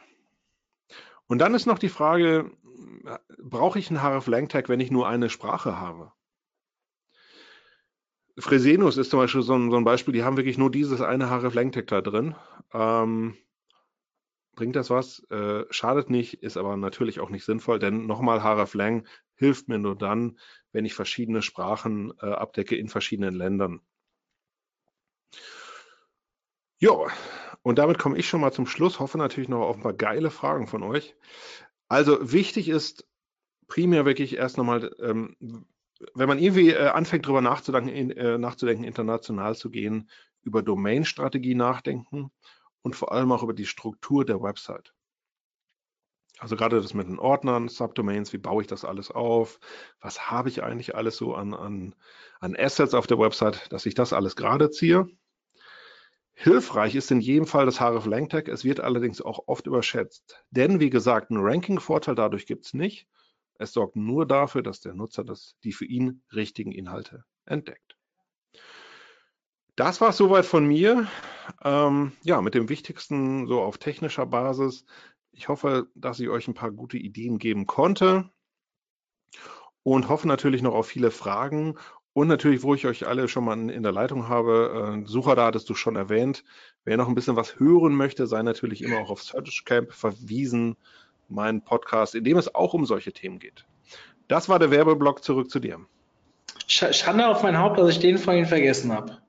[1.28, 2.52] Und dann ist noch die Frage,
[3.38, 6.14] brauche ich einen href-lang-Tag, wenn ich nur eine Sprache habe?
[8.40, 11.30] Fresenus ist zum Beispiel so ein, so ein, Beispiel, die haben wirklich nur dieses eine
[11.30, 12.36] href-lang-Tag da drin.
[12.72, 13.36] Ähm,
[14.58, 15.24] bringt das was?
[15.30, 19.96] Äh, schadet nicht, ist aber natürlich auch nicht sinnvoll, denn nochmal href-lang hilft mir nur
[19.96, 20.38] dann,
[20.74, 23.80] wenn ich verschiedene Sprachen äh, abdecke in verschiedenen Ländern.
[26.80, 26.92] Ja,
[27.62, 29.00] und damit komme ich schon mal zum Schluss.
[29.00, 31.16] Hoffe natürlich noch auf ein paar geile Fragen von euch.
[31.88, 33.08] Also wichtig ist
[33.68, 35.36] primär wirklich erst nochmal, ähm,
[36.14, 40.10] wenn man irgendwie äh, anfängt, darüber nachzudenken, in, äh, nachzudenken, international zu gehen,
[40.42, 42.32] über Domain-Strategie nachdenken
[42.88, 44.94] und vor allem auch über die Struktur der Website.
[46.40, 49.60] Also gerade das mit den Ordnern, Subdomains, wie baue ich das alles auf?
[50.00, 51.96] Was habe ich eigentlich alles so an, an,
[52.40, 55.10] an Assets auf der Website, dass ich das alles gerade ziehe?
[56.34, 58.48] Hilfreich ist in jedem Fall das href lang Tag.
[58.48, 60.42] Es wird allerdings auch oft überschätzt.
[60.50, 63.06] Denn wie gesagt, einen Ranking-Vorteil dadurch gibt es nicht.
[63.56, 67.97] Es sorgt nur dafür, dass der Nutzer das, die für ihn richtigen Inhalte entdeckt.
[69.78, 71.08] Das war es soweit von mir.
[71.64, 74.86] Ähm, ja, mit dem Wichtigsten so auf technischer Basis.
[75.32, 78.28] Ich hoffe, dass ich euch ein paar gute Ideen geben konnte
[79.84, 81.78] und hoffe natürlich noch auf viele Fragen
[82.14, 85.46] und natürlich, wo ich euch alle schon mal in der Leitung habe, äh, Sucher, da
[85.46, 86.44] hattest du schon erwähnt.
[86.84, 90.76] Wer noch ein bisschen was hören möchte, sei natürlich immer auch auf Search Camp verwiesen,
[91.30, 93.68] meinen Podcast, in dem es auch um solche Themen geht.
[94.28, 95.80] Das war der Werbeblock, zurück zu dir.
[96.66, 99.20] Schande auf mein Haupt, dass ich den vorhin vergessen habe.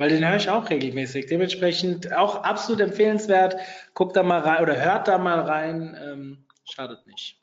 [0.00, 1.26] Weil den höre ich auch regelmäßig.
[1.26, 3.56] Dementsprechend auch absolut empfehlenswert.
[3.92, 5.94] Guckt da mal rein oder hört da mal rein.
[6.02, 7.38] Ähm, schadet nicht.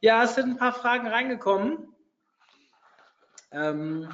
[0.00, 1.94] Ja, es sind ein paar Fragen reingekommen.
[3.52, 4.08] Ähm,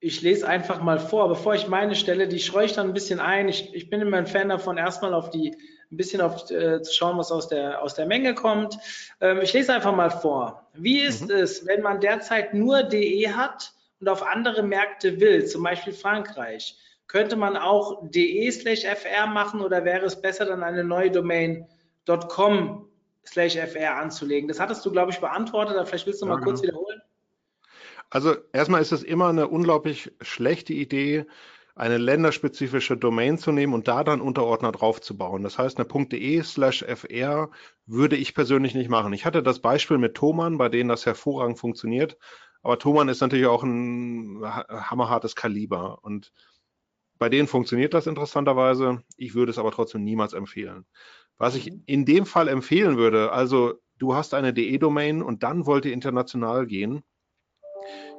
[0.00, 3.20] ich lese einfach mal vor, bevor ich meine stelle, die schreue ich dann ein bisschen
[3.20, 3.48] ein.
[3.48, 5.56] Ich, ich bin immer ein Fan davon, erstmal auf die,
[5.90, 8.78] ein bisschen auf äh, zu schauen, was aus der, aus der Menge kommt.
[9.22, 10.68] Ähm, ich lese einfach mal vor.
[10.74, 11.36] Wie ist mhm.
[11.36, 16.76] es, wenn man derzeit nur DE hat und auf andere Märkte will, zum Beispiel Frankreich?
[17.08, 21.66] Könnte man auch de slash fr machen oder wäre es besser, dann eine neue Domain
[22.28, 22.86] .com
[23.26, 24.46] slash fr anzulegen?
[24.46, 26.50] Das hattest du, glaube ich, beantwortet, aber vielleicht willst du ja, mal genau.
[26.50, 27.00] kurz wiederholen.
[28.10, 31.26] Also erstmal ist es immer eine unglaublich schlechte Idee,
[31.74, 35.42] eine länderspezifische Domain zu nehmen und da dann Unterordner draufzubauen.
[35.42, 37.50] Das heißt, eine .de slash fr
[37.86, 39.12] würde ich persönlich nicht machen.
[39.12, 42.18] Ich hatte das Beispiel mit Thomann, bei denen das hervorragend funktioniert.
[42.62, 46.32] Aber Thomann ist natürlich auch ein hammerhartes Kaliber und
[47.18, 49.02] bei denen funktioniert das interessanterweise.
[49.16, 50.84] Ich würde es aber trotzdem niemals empfehlen.
[51.36, 55.84] Was ich in dem Fall empfehlen würde, also du hast eine DE-Domain und dann wollt
[55.84, 57.02] ihr international gehen,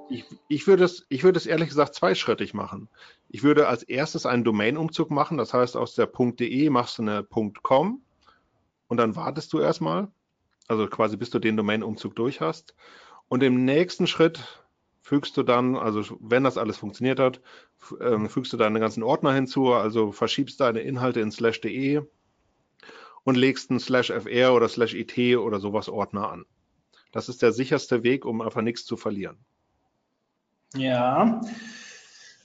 [0.10, 2.90] ich, ich, würde es, ich würde es ehrlich gesagt zweischrittig machen.
[3.30, 7.24] Ich würde als erstes einen Domain-Umzug machen, das heißt, aus der .de machst du eine
[7.62, 8.02] .com
[8.88, 10.08] und dann wartest du erstmal,
[10.68, 12.76] also quasi bis du den Domain-Umzug durch hast.
[13.28, 14.59] Und im nächsten Schritt
[15.10, 17.42] fügst du dann, also wenn das alles funktioniert hat,
[18.00, 22.04] ähm, fügst du deine ganzen Ordner hinzu, also verschiebst deine Inhalte in slash .de
[23.24, 26.46] und legst einen slash .fr oder slash .it oder sowas Ordner an.
[27.12, 29.40] Das ist der sicherste Weg, um einfach nichts zu verlieren.
[30.76, 31.42] Ja.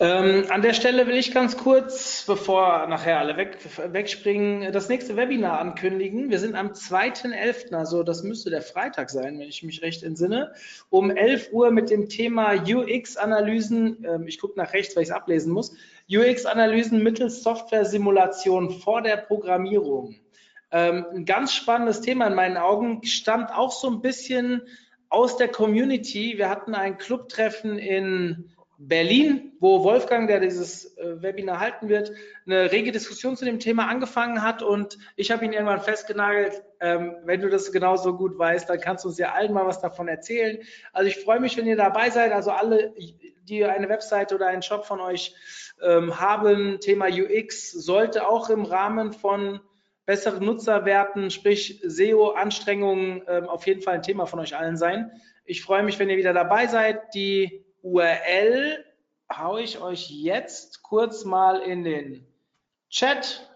[0.00, 3.58] Ähm, an der Stelle will ich ganz kurz, bevor nachher alle weg,
[3.92, 6.30] wegspringen, das nächste Webinar ankündigen.
[6.30, 10.52] Wir sind am 2.11., also das müsste der Freitag sein, wenn ich mich recht entsinne,
[10.90, 15.14] um 11 Uhr mit dem Thema UX-Analysen, ähm, ich gucke nach rechts, weil ich es
[15.14, 15.76] ablesen muss,
[16.10, 20.16] UX-Analysen mittels Software-Simulation vor der Programmierung.
[20.72, 24.62] Ähm, ein ganz spannendes Thema in meinen Augen, stammt auch so ein bisschen
[25.08, 26.36] aus der Community.
[26.36, 32.12] Wir hatten ein Clubtreffen in Berlin, wo Wolfgang, der dieses äh, Webinar halten wird,
[32.44, 36.62] eine rege Diskussion zu dem Thema angefangen hat und ich habe ihn irgendwann festgenagelt.
[36.80, 39.80] Ähm, wenn du das genauso gut weißt, dann kannst du uns ja allen mal was
[39.80, 40.58] davon erzählen.
[40.92, 42.32] Also ich freue mich, wenn ihr dabei seid.
[42.32, 42.92] Also alle,
[43.44, 45.34] die eine Webseite oder einen Shop von euch
[45.80, 49.60] ähm, haben, Thema UX sollte auch im Rahmen von
[50.06, 55.10] bessere Nutzerwerten, sprich SEO-Anstrengungen ähm, auf jeden Fall ein Thema von euch allen sein.
[55.46, 57.14] Ich freue mich, wenn ihr wieder dabei seid.
[57.14, 58.82] Die URL
[59.30, 62.26] haue ich euch jetzt kurz mal in den
[62.88, 63.48] Chat.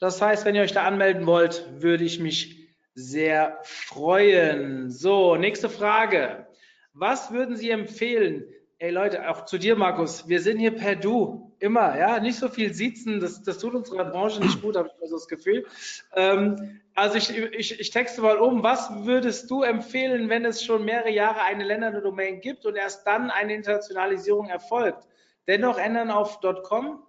[0.00, 4.90] Das heißt, wenn ihr euch da anmelden wollt, würde ich mich sehr freuen.
[4.90, 6.46] So, nächste Frage.
[6.92, 8.44] Was würden Sie empfehlen?
[8.78, 10.28] Ey Leute, auch zu dir, Markus.
[10.28, 11.45] Wir sind hier per Du.
[11.58, 12.20] Immer, ja.
[12.20, 13.20] Nicht so viel sitzen.
[13.20, 15.66] Das, das tut unserer Branche nicht gut, habe ich immer so das Gefühl.
[16.14, 18.62] Ähm, also ich, ich, ich texte mal um.
[18.62, 23.30] Was würdest du empfehlen, wenn es schon mehrere Jahre eine Länderdomain gibt und erst dann
[23.30, 25.06] eine Internationalisierung erfolgt?
[25.46, 27.02] Dennoch ändern auf .com?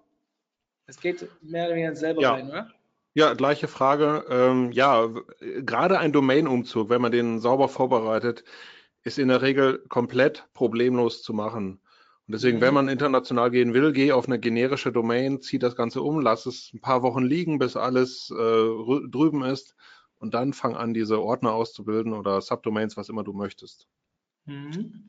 [0.87, 2.33] Es geht mehr oder weniger selber ja.
[2.33, 2.71] rein, oder?
[3.13, 4.25] Ja, gleiche Frage.
[4.29, 8.43] Ähm, ja, gerade ein Domain-Umzug, wenn man den sauber vorbereitet,
[9.03, 11.81] ist in der Regel komplett problemlos zu machen.
[12.27, 16.01] Und deswegen, wenn man international gehen will, geh auf eine generische Domain, zieh das Ganze
[16.01, 19.75] um, lass es ein paar Wochen liegen, bis alles äh, drüben ist
[20.19, 23.87] und dann fang an, diese Ordner auszubilden oder Subdomains, was immer du möchtest.
[24.45, 25.07] Mhm.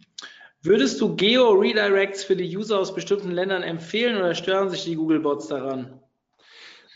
[0.63, 5.49] Würdest du Geo-Redirects für die User aus bestimmten Ländern empfehlen oder stören sich die Google-Bots
[5.49, 6.01] daran?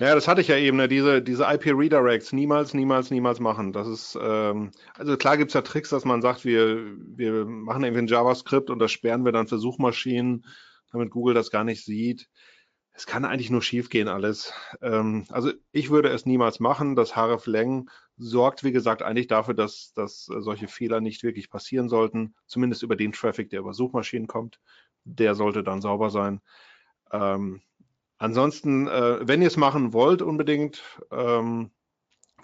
[0.03, 0.89] Ja, das hatte ich ja eben, ne?
[0.89, 3.73] diese, diese IP-Redirects niemals, niemals, niemals machen.
[3.73, 7.85] Das ist, ähm, also klar gibt es ja Tricks, dass man sagt, wir, wir machen
[7.85, 10.45] irgendwie ein JavaScript und das sperren wir dann für Suchmaschinen,
[10.91, 12.29] damit Google das gar nicht sieht.
[12.91, 14.53] Es kann eigentlich nur schiefgehen alles.
[14.81, 16.97] Ähm, also ich würde es niemals machen.
[16.97, 22.35] Das hreflang sorgt, wie gesagt, eigentlich dafür, dass, dass solche Fehler nicht wirklich passieren sollten.
[22.49, 24.59] Zumindest über den Traffic, der über Suchmaschinen kommt.
[25.05, 26.41] Der sollte dann sauber sein.
[27.13, 27.63] Ähm,
[28.23, 31.73] Ansonsten, äh, wenn ihr es machen wollt unbedingt, ähm,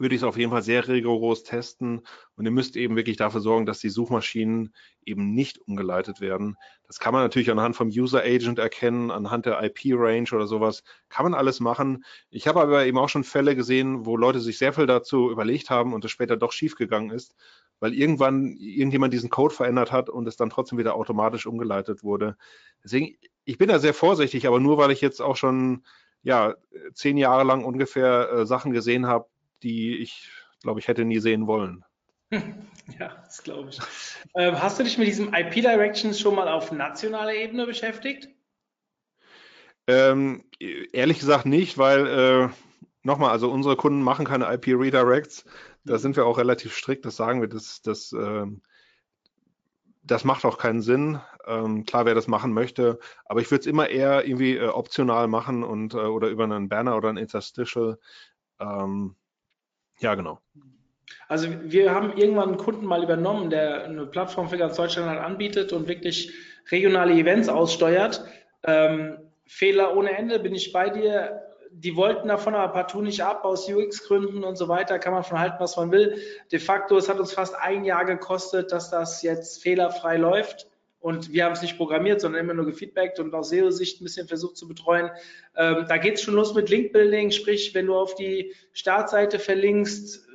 [0.00, 2.02] würde ich es auf jeden Fall sehr rigoros testen
[2.36, 4.74] und ihr müsst eben wirklich dafür sorgen, dass die Suchmaschinen
[5.04, 6.56] eben nicht umgeleitet werden.
[6.86, 10.84] Das kann man natürlich anhand vom User Agent erkennen, anhand der IP-Range oder sowas.
[11.08, 12.04] Kann man alles machen.
[12.30, 15.70] Ich habe aber eben auch schon Fälle gesehen, wo Leute sich sehr viel dazu überlegt
[15.70, 17.34] haben und es später doch schiefgegangen ist,
[17.80, 22.36] weil irgendwann irgendjemand diesen Code verändert hat und es dann trotzdem wieder automatisch umgeleitet wurde.
[22.84, 25.82] Deswegen, ich bin da sehr vorsichtig, aber nur weil ich jetzt auch schon
[26.22, 26.54] ja,
[26.94, 29.26] zehn Jahre lang ungefähr äh, Sachen gesehen habe,
[29.62, 30.30] die ich,
[30.62, 31.84] glaube ich, hätte nie sehen wollen.
[32.98, 33.78] Ja, das glaube ich.
[34.34, 38.30] Ähm, hast du dich mit diesem IP Directions schon mal auf nationaler Ebene beschäftigt?
[39.86, 40.44] Ähm,
[40.92, 42.48] ehrlich gesagt nicht, weil äh,
[43.02, 45.44] nochmal, also unsere Kunden machen keine IP Redirects.
[45.84, 48.46] Da sind wir auch relativ strikt, das sagen wir, das, das, äh,
[50.02, 51.20] das macht auch keinen Sinn.
[51.46, 55.28] Ähm, klar, wer das machen möchte, aber ich würde es immer eher irgendwie äh, optional
[55.28, 57.98] machen und äh, oder über einen Banner oder ein Interstitial.
[58.60, 59.16] Ähm,
[60.00, 60.40] ja, genau.
[61.28, 65.20] Also wir haben irgendwann einen Kunden mal übernommen, der eine Plattform für ganz Deutschland halt
[65.20, 66.32] anbietet und wirklich
[66.70, 68.24] regionale Events aussteuert.
[68.64, 71.42] Ähm, Fehler ohne Ende, bin ich bei dir.
[71.70, 75.38] Die wollten davon aber partout nicht ab, aus UX-Gründen und so weiter, kann man von
[75.38, 76.20] halten, was man will.
[76.50, 80.66] De facto, es hat uns fast ein Jahr gekostet, dass das jetzt fehlerfrei läuft.
[81.00, 84.26] Und wir haben es nicht programmiert, sondern immer nur gefeedbackt und aus SEO-Sicht ein bisschen
[84.26, 85.10] versucht zu betreuen.
[85.56, 90.28] Ähm, da geht es schon los mit Link-Building, sprich, wenn du auf die Startseite verlinkst,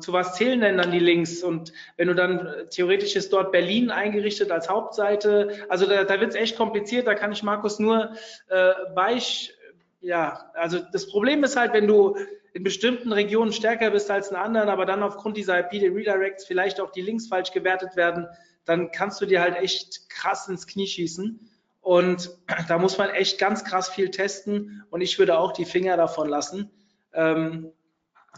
[0.00, 1.42] zu was zählen denn dann die Links?
[1.42, 6.20] Und wenn du dann äh, theoretisch ist dort Berlin eingerichtet als Hauptseite, also da, da
[6.20, 8.12] wird es echt kompliziert, da kann ich Markus nur
[8.48, 9.54] äh, weich,
[10.00, 12.16] ja, also das Problem ist halt, wenn du
[12.52, 16.46] in bestimmten Regionen stärker bist als in anderen, aber dann aufgrund dieser IP, der Redirects,
[16.46, 18.26] vielleicht auch die Links falsch gewertet werden,
[18.66, 21.50] dann kannst du dir halt echt krass ins Knie schießen.
[21.80, 22.30] Und
[22.68, 26.28] da muss man echt ganz krass viel testen und ich würde auch die Finger davon
[26.28, 26.70] lassen.
[27.14, 27.72] Ähm,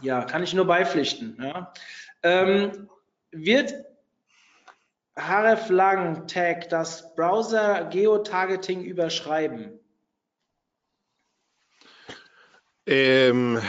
[0.01, 1.37] ja, kann ich nur beipflichten.
[1.41, 1.73] Ja.
[2.23, 2.89] Ähm,
[3.31, 3.73] wird
[5.15, 9.79] hreflang Tag das Browser Geotargeting überschreiben?
[12.85, 13.61] Ähm,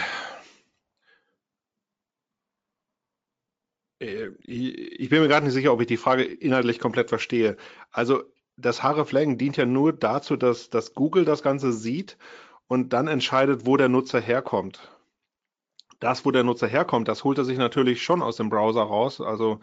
[4.00, 7.56] ich bin mir gerade nicht sicher, ob ich die Frage inhaltlich komplett verstehe.
[7.90, 8.22] Also
[8.56, 12.18] das hreflang dient ja nur dazu, dass, dass Google das Ganze sieht
[12.66, 14.90] und dann entscheidet, wo der Nutzer herkommt
[16.00, 19.20] das, wo der Nutzer herkommt, das holt er sich natürlich schon aus dem Browser raus.
[19.20, 19.60] Also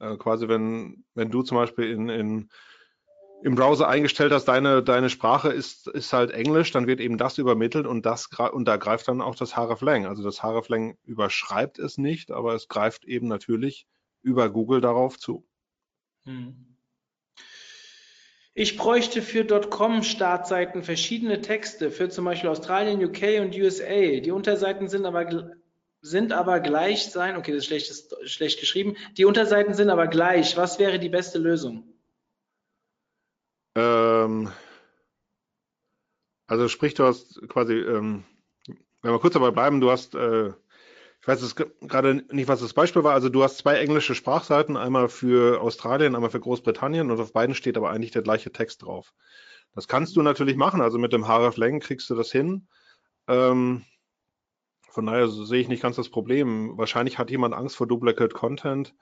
[0.00, 2.50] äh, quasi, wenn, wenn du zum Beispiel in, in,
[3.42, 7.38] im Browser eingestellt hast, deine, deine Sprache ist, ist halt Englisch, dann wird eben das
[7.38, 10.06] übermittelt und das und da greift dann auch das hreflang.
[10.06, 13.86] Also das hreflang überschreibt es nicht, aber es greift eben natürlich
[14.22, 15.46] über Google darauf zu.
[16.24, 16.76] Hm.
[18.54, 24.20] Ich bräuchte für .com-Startseiten verschiedene Texte für zum Beispiel Australien, UK und USA.
[24.20, 25.52] Die Unterseiten sind aber
[26.00, 27.36] sind aber gleich sein.
[27.36, 28.96] Okay, das ist schlecht, ist schlecht geschrieben.
[29.18, 30.56] Die Unterseiten sind aber gleich.
[30.56, 31.95] Was wäre die beste Lösung?
[33.76, 34.50] Ähm,
[36.46, 38.24] also sprich, du hast quasi, ähm,
[39.02, 40.48] wenn wir kurz dabei bleiben, du hast, äh,
[41.20, 41.56] ich weiß jetzt
[41.88, 46.14] gerade nicht, was das Beispiel war, also du hast zwei englische Sprachseiten, einmal für Australien,
[46.14, 49.12] einmal für Großbritannien und auf beiden steht aber eigentlich der gleiche Text drauf.
[49.74, 52.68] Das kannst du natürlich machen, also mit dem hreflang kriegst du das hin.
[53.28, 53.84] Ähm,
[54.88, 56.78] von daher sehe ich nicht ganz das Problem.
[56.78, 58.94] Wahrscheinlich hat jemand Angst vor Duplicate Content.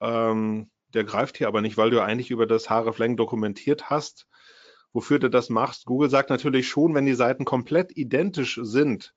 [0.00, 4.26] Ähm, der greift hier aber nicht, weil du eigentlich über das hreflang dokumentiert hast,
[4.92, 5.86] wofür du das machst.
[5.86, 9.14] Google sagt natürlich schon, wenn die Seiten komplett identisch sind,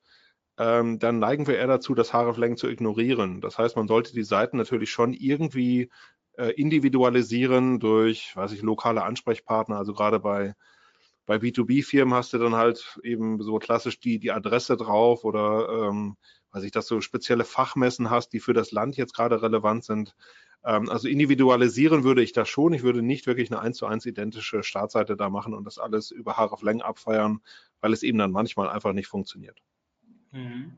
[0.58, 3.40] ähm, dann neigen wir eher dazu, das hreflang zu ignorieren.
[3.40, 5.90] Das heißt, man sollte die Seiten natürlich schon irgendwie
[6.38, 9.76] äh, individualisieren durch, weiß ich, lokale Ansprechpartner.
[9.76, 10.54] Also gerade bei
[11.26, 16.16] bei B2B-Firmen hast du dann halt eben so klassisch die, die Adresse drauf oder ähm,
[16.52, 20.14] weiß ich, dass du spezielle Fachmessen hast, die für das Land jetzt gerade relevant sind.
[20.66, 22.74] Ähm, also individualisieren würde ich das schon.
[22.74, 26.10] Ich würde nicht wirklich eine eins zu eins identische Startseite da machen und das alles
[26.10, 27.40] über Haare auf Längen abfeiern,
[27.80, 29.62] weil es eben dann manchmal einfach nicht funktioniert.
[30.32, 30.72] Mhm.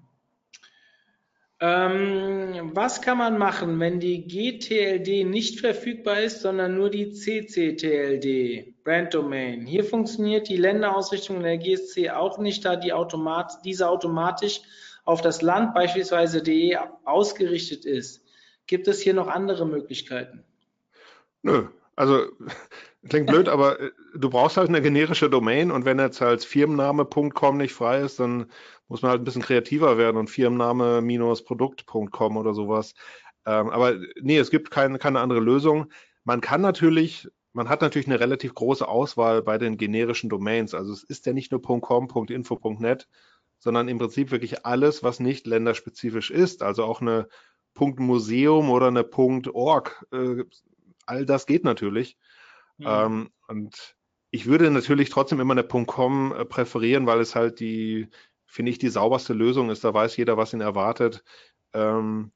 [1.61, 8.84] Ähm, was kann man machen, wenn die GTLD nicht verfügbar ist, sondern nur die CCTLD,
[8.84, 9.66] Brand Domain?
[9.66, 14.61] Hier funktioniert die Länderausrichtung in der GSC auch nicht, da die Automat diese automatisch
[15.05, 18.22] auf das Land, beispielsweise DE, ausgerichtet ist.
[18.68, 20.44] Gibt es hier noch andere Möglichkeiten?
[21.42, 21.66] Nö,
[21.96, 22.26] also
[23.08, 27.56] klingt blöd, aber äh, du brauchst halt eine generische Domain und wenn jetzt als Firmenname.com
[27.56, 28.46] nicht frei ist, dann
[28.86, 32.94] muss man halt ein bisschen kreativer werden und Firmenname-Produkt.com oder sowas.
[33.46, 35.90] Ähm, aber nee, es gibt kein, keine andere Lösung.
[36.24, 40.74] Man kann natürlich, man hat natürlich eine relativ große Auswahl bei den generischen Domains.
[40.74, 43.08] Also es ist ja nicht nur .com, .info, .net,
[43.58, 46.62] sondern im Prinzip wirklich alles, was nicht länderspezifisch ist.
[46.62, 47.28] Also auch eine
[47.78, 50.06] .museum oder eine .org.
[50.12, 50.44] Äh,
[51.06, 52.16] all das geht natürlich.
[52.78, 52.86] Mhm.
[52.86, 53.96] Ähm, und
[54.30, 58.08] ich würde natürlich trotzdem immer eine .com äh, präferieren, weil es halt die,
[58.46, 59.84] finde ich, die sauberste Lösung ist.
[59.84, 61.24] Da weiß jeder, was ihn erwartet.
[61.72, 62.32] Ähm,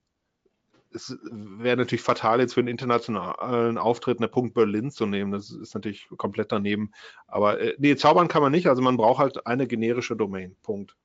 [0.94, 5.32] es wäre natürlich fatal, jetzt für einen internationalen Auftritt eine Punkt Berlin zu nehmen.
[5.32, 6.92] Das ist natürlich komplett daneben.
[7.26, 8.66] Aber äh, nee, zaubern kann man nicht.
[8.66, 10.56] Also man braucht halt eine generische Domain.
[10.62, 10.96] Punkt.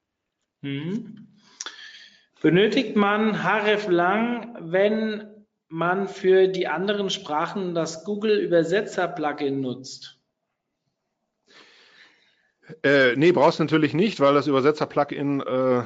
[0.62, 1.28] Mhm.
[2.42, 5.28] Benötigt man href lang, wenn
[5.70, 10.18] man für die anderen Sprachen das Google Übersetzer Plugin nutzt?
[12.84, 15.86] Äh, nee, brauchst du natürlich nicht, weil das Übersetzer-Plugin äh, äh,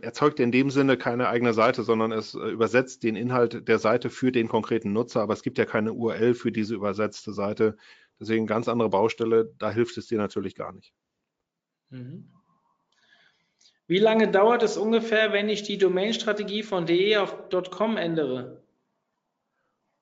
[0.00, 4.10] erzeugt in dem Sinne keine eigene Seite, sondern es äh, übersetzt den Inhalt der Seite
[4.10, 7.76] für den konkreten Nutzer, aber es gibt ja keine URL für diese übersetzte Seite.
[8.20, 10.92] Deswegen ganz andere Baustelle, da hilft es dir natürlich gar nicht.
[11.88, 12.30] Mhm.
[13.90, 18.62] Wie lange dauert es ungefähr, wenn ich die Domain-Strategie von de auf .com ändere?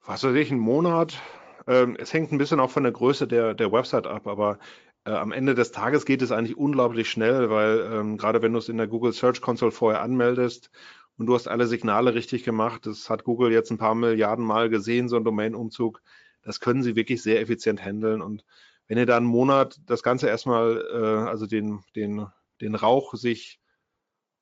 [0.05, 1.18] Was weiß ich, einen Monat.
[1.66, 4.59] Ähm, es hängt ein bisschen auch von der Größe der, der Website ab, aber
[5.07, 8.59] äh, am Ende des Tages geht es eigentlich unglaublich schnell, weil ähm, gerade wenn du
[8.59, 10.70] es in der Google Search Console vorher anmeldest
[11.16, 14.68] und du hast alle Signale richtig gemacht, das hat Google jetzt ein paar Milliarden Mal
[14.68, 16.03] gesehen, so ein Domain-Umzug,
[16.43, 18.20] das können sie wirklich sehr effizient handeln.
[18.20, 18.45] Und
[18.86, 22.26] wenn ihr da einen Monat das Ganze erstmal, äh, also den, den,
[22.61, 23.59] den Rauch sich,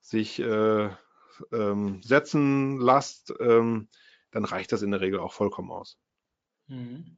[0.07, 0.89] sich äh,
[1.53, 3.89] ähm, setzen lasst, ähm,
[4.31, 5.99] dann reicht das in der Regel auch vollkommen aus.
[6.69, 7.17] Mhm.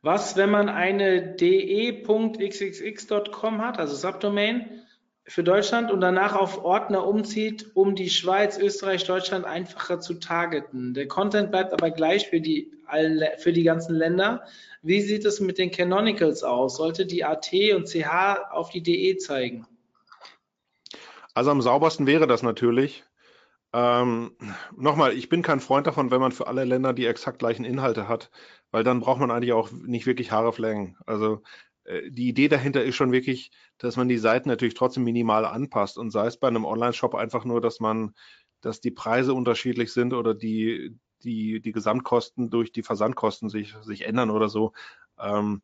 [0.00, 2.40] Was, wenn man eine de.xxx.com
[3.60, 4.84] hat, also Subdomain
[5.24, 10.94] für Deutschland und danach auf Ordner umzieht, um die Schweiz, Österreich, Deutschland einfacher zu targeten?
[10.94, 12.70] Der Content bleibt aber gleich für die,
[13.38, 14.46] für die ganzen Länder.
[14.82, 16.76] Wie sieht es mit den Canonicals aus?
[16.76, 19.66] Sollte die AT und CH auf die DE zeigen?
[21.38, 23.04] Also am saubersten wäre das natürlich.
[23.72, 24.36] Ähm,
[24.76, 28.08] Nochmal, ich bin kein Freund davon, wenn man für alle Länder die exakt gleichen Inhalte
[28.08, 28.32] hat,
[28.72, 30.96] weil dann braucht man eigentlich auch nicht wirklich Haare flängen.
[31.06, 31.42] Also
[31.84, 35.96] äh, die Idee dahinter ist schon wirklich, dass man die Seiten natürlich trotzdem minimal anpasst
[35.96, 38.16] und sei es bei einem Online-Shop einfach nur, dass man,
[38.60, 44.06] dass die Preise unterschiedlich sind oder die, die, die Gesamtkosten durch die Versandkosten sich, sich
[44.06, 44.72] ändern oder so.
[45.20, 45.62] Ähm,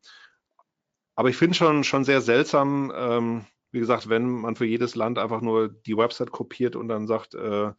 [1.17, 5.19] aber ich finde schon, schon sehr seltsam, ähm, wie gesagt, wenn man für jedes Land
[5.19, 7.73] einfach nur die Website kopiert und dann sagt, äh,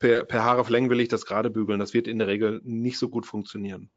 [0.00, 2.98] per, per Haare Längen will ich das gerade bügeln, das wird in der Regel nicht
[2.98, 3.90] so gut funktionieren.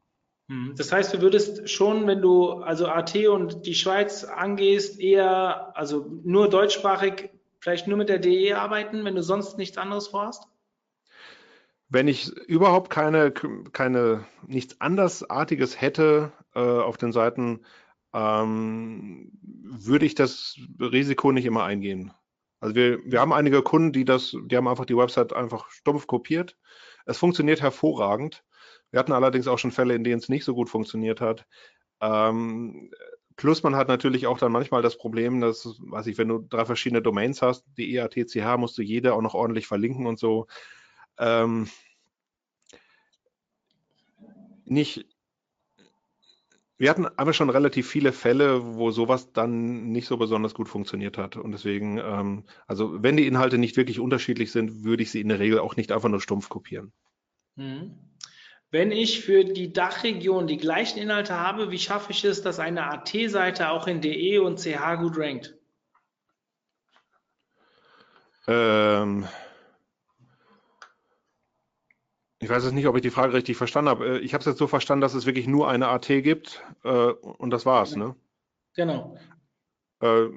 [0.48, 0.74] Hm.
[0.76, 6.06] Das heißt, du würdest schon, wenn du also AT und die Schweiz angehst, eher, also
[6.22, 10.44] nur deutschsprachig, vielleicht nur mit der DE arbeiten, wenn du sonst nichts anderes vorhast?
[11.88, 17.64] Wenn ich überhaupt keine, keine nichts andersartiges hätte äh, auf den Seiten,
[18.14, 22.12] ähm, würde ich das Risiko nicht immer eingehen.
[22.60, 26.06] Also wir, wir haben einige Kunden, die das, die haben einfach die Website einfach stumpf
[26.06, 26.56] kopiert.
[27.06, 28.44] Es funktioniert hervorragend.
[28.90, 31.46] Wir hatten allerdings auch schon Fälle, in denen es nicht so gut funktioniert hat.
[32.00, 32.90] Ähm,
[33.36, 36.64] plus man hat natürlich auch dann manchmal das Problem, dass, weiß ich, wenn du drei
[36.64, 40.46] verschiedene Domains hast, die EATCH, musst du jede auch noch ordentlich verlinken und so.
[41.18, 41.68] Ähm,
[44.64, 45.06] nicht,
[46.78, 51.18] wir hatten aber schon relativ viele Fälle, wo sowas dann nicht so besonders gut funktioniert
[51.18, 51.36] hat.
[51.36, 55.28] Und deswegen, ähm, also wenn die Inhalte nicht wirklich unterschiedlich sind, würde ich sie in
[55.28, 56.92] der Regel auch nicht einfach nur stumpf kopieren.
[57.56, 57.98] Mhm.
[58.70, 62.84] Wenn ich für die Dachregion die gleichen Inhalte habe, wie schaffe ich es, dass eine
[62.90, 65.56] AT-Seite auch in DE und CH gut rankt?
[68.46, 69.26] Ähm,
[72.40, 74.06] ich weiß jetzt nicht, ob ich die Frage richtig verstanden habe.
[74.06, 76.88] Äh, ich habe es jetzt so verstanden, dass es wirklich nur eine AT gibt äh,
[76.88, 78.14] und das war's, ne?
[78.74, 79.18] Genau.
[80.00, 80.28] Äh,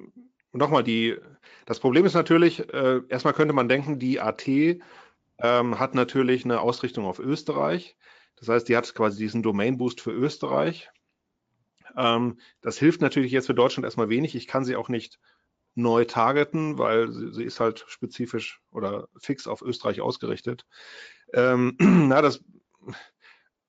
[0.53, 1.17] Nochmal, die,
[1.65, 6.59] das Problem ist natürlich, äh, erstmal könnte man denken, die AT ähm, hat natürlich eine
[6.59, 7.95] Ausrichtung auf Österreich.
[8.35, 10.89] Das heißt, die hat quasi diesen Domain-Boost für Österreich.
[11.95, 14.35] Ähm, das hilft natürlich jetzt für Deutschland erstmal wenig.
[14.35, 15.19] Ich kann sie auch nicht
[15.73, 20.65] neu targeten, weil sie, sie ist halt spezifisch oder fix auf Österreich ausgerichtet.
[21.33, 22.43] Ähm, na, das,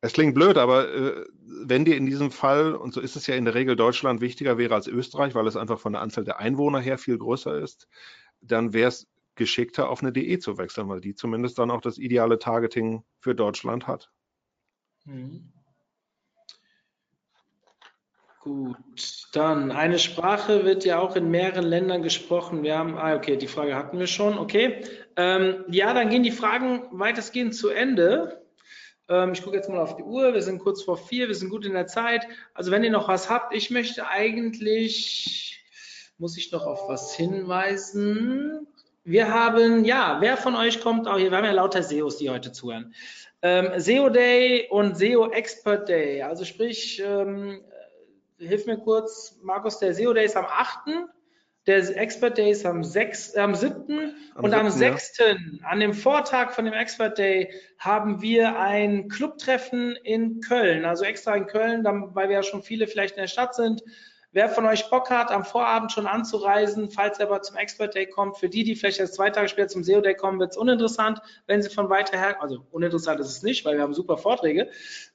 [0.00, 1.24] es klingt blöd, aber äh,
[1.64, 4.58] wenn dir in diesem Fall, und so ist es ja in der Regel Deutschland wichtiger
[4.58, 7.88] wäre als Österreich, weil es einfach von der Anzahl der Einwohner her viel größer ist,
[8.40, 11.98] dann wäre es geschickter, auf eine DE zu wechseln, weil die zumindest dann auch das
[11.98, 14.10] ideale Targeting für Deutschland hat.
[15.04, 15.52] Mhm.
[18.42, 22.64] Gut, dann eine Sprache wird ja auch in mehreren Ländern gesprochen.
[22.64, 24.82] Wir haben, ah, okay, die Frage hatten wir schon, okay.
[25.14, 28.42] Ähm, ja, dann gehen die Fragen weitestgehend zu Ende.
[29.08, 30.34] Ähm, ich gucke jetzt mal auf die Uhr.
[30.34, 32.26] Wir sind kurz vor vier, wir sind gut in der Zeit.
[32.52, 35.64] Also wenn ihr noch was habt, ich möchte eigentlich,
[36.18, 38.66] muss ich noch auf was hinweisen?
[39.04, 41.30] Wir haben, ja, wer von euch kommt auch hier?
[41.30, 42.92] Wir haben ja lauter SEOs, die heute zuhören.
[43.40, 46.22] Ähm, SEO Day und SEO Expert Day.
[46.22, 47.60] Also sprich, ähm,
[48.46, 50.88] hilf mir kurz, Markus, der SEO Day ist am 8.
[51.66, 54.14] Der Expert Day ist am, 6, äh, am 7.
[54.34, 55.18] Am und 7, am 6.
[55.18, 55.36] Ja.
[55.62, 61.36] an dem Vortag von dem Expert Day haben wir ein Clubtreffen in Köln, also extra
[61.36, 63.82] in Köln, weil wir ja schon viele vielleicht in der Stadt sind,
[64.34, 68.06] Wer von euch Bock hat, am Vorabend schon anzureisen, falls er aber zum Expert Day
[68.06, 70.56] kommt, für die, die vielleicht erst zwei Tage später zum SEO Day kommen, wird es
[70.56, 74.16] uninteressant, wenn sie von weiter her, also uninteressant ist es nicht, weil wir haben super
[74.16, 74.70] Vorträge.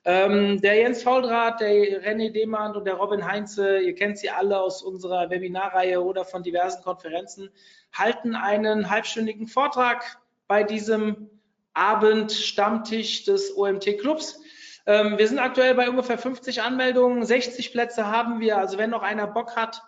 [0.06, 4.60] Ähm, der Jens Fauldraht, der René Demand und der Robin Heinze, ihr kennt sie alle
[4.60, 7.50] aus unserer Webinarreihe oder von diversen Konferenzen,
[7.92, 11.32] halten einen halbstündigen Vortrag bei diesem
[11.74, 14.40] Abend Stammtisch des OMT Clubs.
[14.88, 18.58] Ähm, wir sind aktuell bei ungefähr 50 Anmeldungen, 60 Plätze haben wir.
[18.58, 19.84] Also wenn noch einer Bock hat,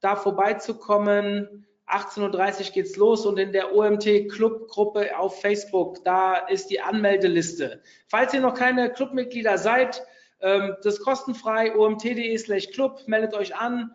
[0.00, 6.36] da vorbeizukommen, 18.30 Uhr geht's los und in der OMT Club Gruppe auf Facebook, da
[6.36, 7.82] ist die Anmeldeliste.
[8.08, 10.06] Falls ihr noch keine Clubmitglieder seid,
[10.40, 13.90] ähm, das ist kostenfrei, omt.de slash club, meldet euch an.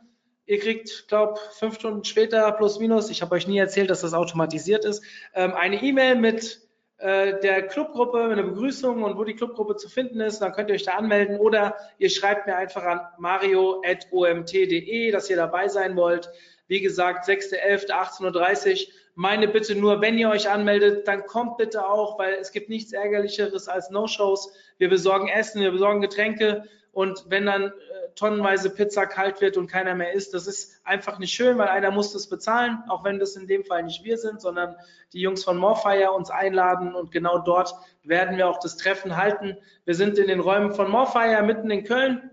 [0.45, 4.14] Ihr kriegt, glaube fünf Stunden später plus minus, ich habe euch nie erzählt, dass das
[4.14, 5.03] automatisiert ist,
[5.34, 6.66] ähm, eine E-Mail mit
[7.00, 10.84] der Clubgruppe, eine Begrüßung und wo die Clubgruppe zu finden ist, dann könnt ihr euch
[10.84, 16.32] da anmelden oder ihr schreibt mir einfach an mario.omt.de, dass ihr dabei sein wollt.
[16.68, 18.93] Wie gesagt, 6.11.18.30 Uhr.
[19.16, 22.93] Meine Bitte nur, wenn ihr euch anmeldet, dann kommt bitte auch, weil es gibt nichts
[22.93, 24.54] Ärgerlicheres als No-Shows.
[24.78, 26.66] Wir besorgen Essen, wir besorgen Getränke
[26.98, 27.74] und wenn dann
[28.16, 30.34] tonnenweise Pizza kalt wird und keiner mehr isst.
[30.34, 33.64] Das ist einfach nicht schön, weil einer muss das bezahlen, auch wenn das in dem
[33.64, 34.76] Fall nicht wir sind, sondern
[35.14, 37.72] die Jungs von Morfire uns einladen und genau dort
[38.02, 39.58] werden wir auch das Treffen halten.
[39.86, 42.32] Wir sind in den Räumen von Morfire mitten in Köln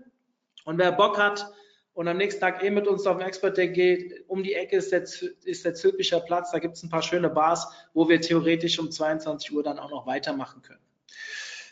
[0.63, 1.45] und wer Bock hat
[1.93, 4.77] und am nächsten Tag eh mit uns auf den Expert Day geht, um die Ecke
[4.77, 8.19] ist der, ist der Zülpicher Platz, da gibt es ein paar schöne Bars, wo wir
[8.19, 10.84] theoretisch um 22 Uhr dann auch noch weitermachen können.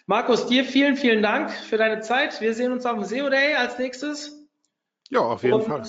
[0.05, 2.41] Markus, dir vielen, vielen Dank für deine Zeit.
[2.41, 4.45] Wir sehen uns auf dem SEO Day als nächstes.
[5.09, 5.83] Ja, auf jeden Und Fall.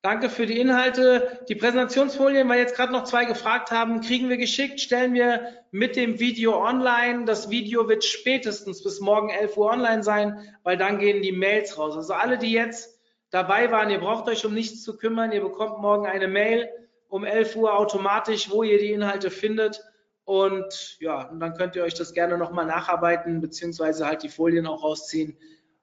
[0.00, 1.44] Danke für die Inhalte.
[1.50, 5.96] Die Präsentationsfolien, weil jetzt gerade noch zwei gefragt haben, kriegen wir geschickt, stellen wir mit
[5.96, 7.26] dem Video online.
[7.26, 11.78] Das Video wird spätestens bis morgen 11 Uhr online sein, weil dann gehen die Mails
[11.78, 11.94] raus.
[11.94, 12.98] Also alle, die jetzt
[13.30, 15.30] dabei waren, ihr braucht euch um nichts zu kümmern.
[15.30, 16.70] Ihr bekommt morgen eine Mail
[17.08, 19.84] um 11 Uhr automatisch, wo ihr die Inhalte findet.
[20.24, 24.66] Und ja, und dann könnt ihr euch das gerne nochmal nacharbeiten, beziehungsweise halt die Folien
[24.66, 25.36] auch rausziehen.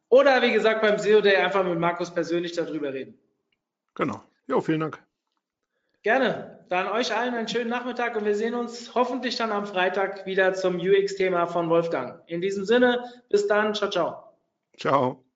[0.09, 3.17] Oder wie gesagt, beim SEO Day einfach mit Markus persönlich darüber reden.
[3.95, 4.23] Genau.
[4.47, 5.03] Jo, vielen Dank.
[6.03, 6.65] Gerne.
[6.69, 10.53] Dann euch allen einen schönen Nachmittag und wir sehen uns hoffentlich dann am Freitag wieder
[10.53, 12.21] zum UX-Thema von Wolfgang.
[12.27, 13.73] In diesem Sinne, bis dann.
[13.73, 14.33] Ciao, ciao.
[14.77, 15.28] Ciao.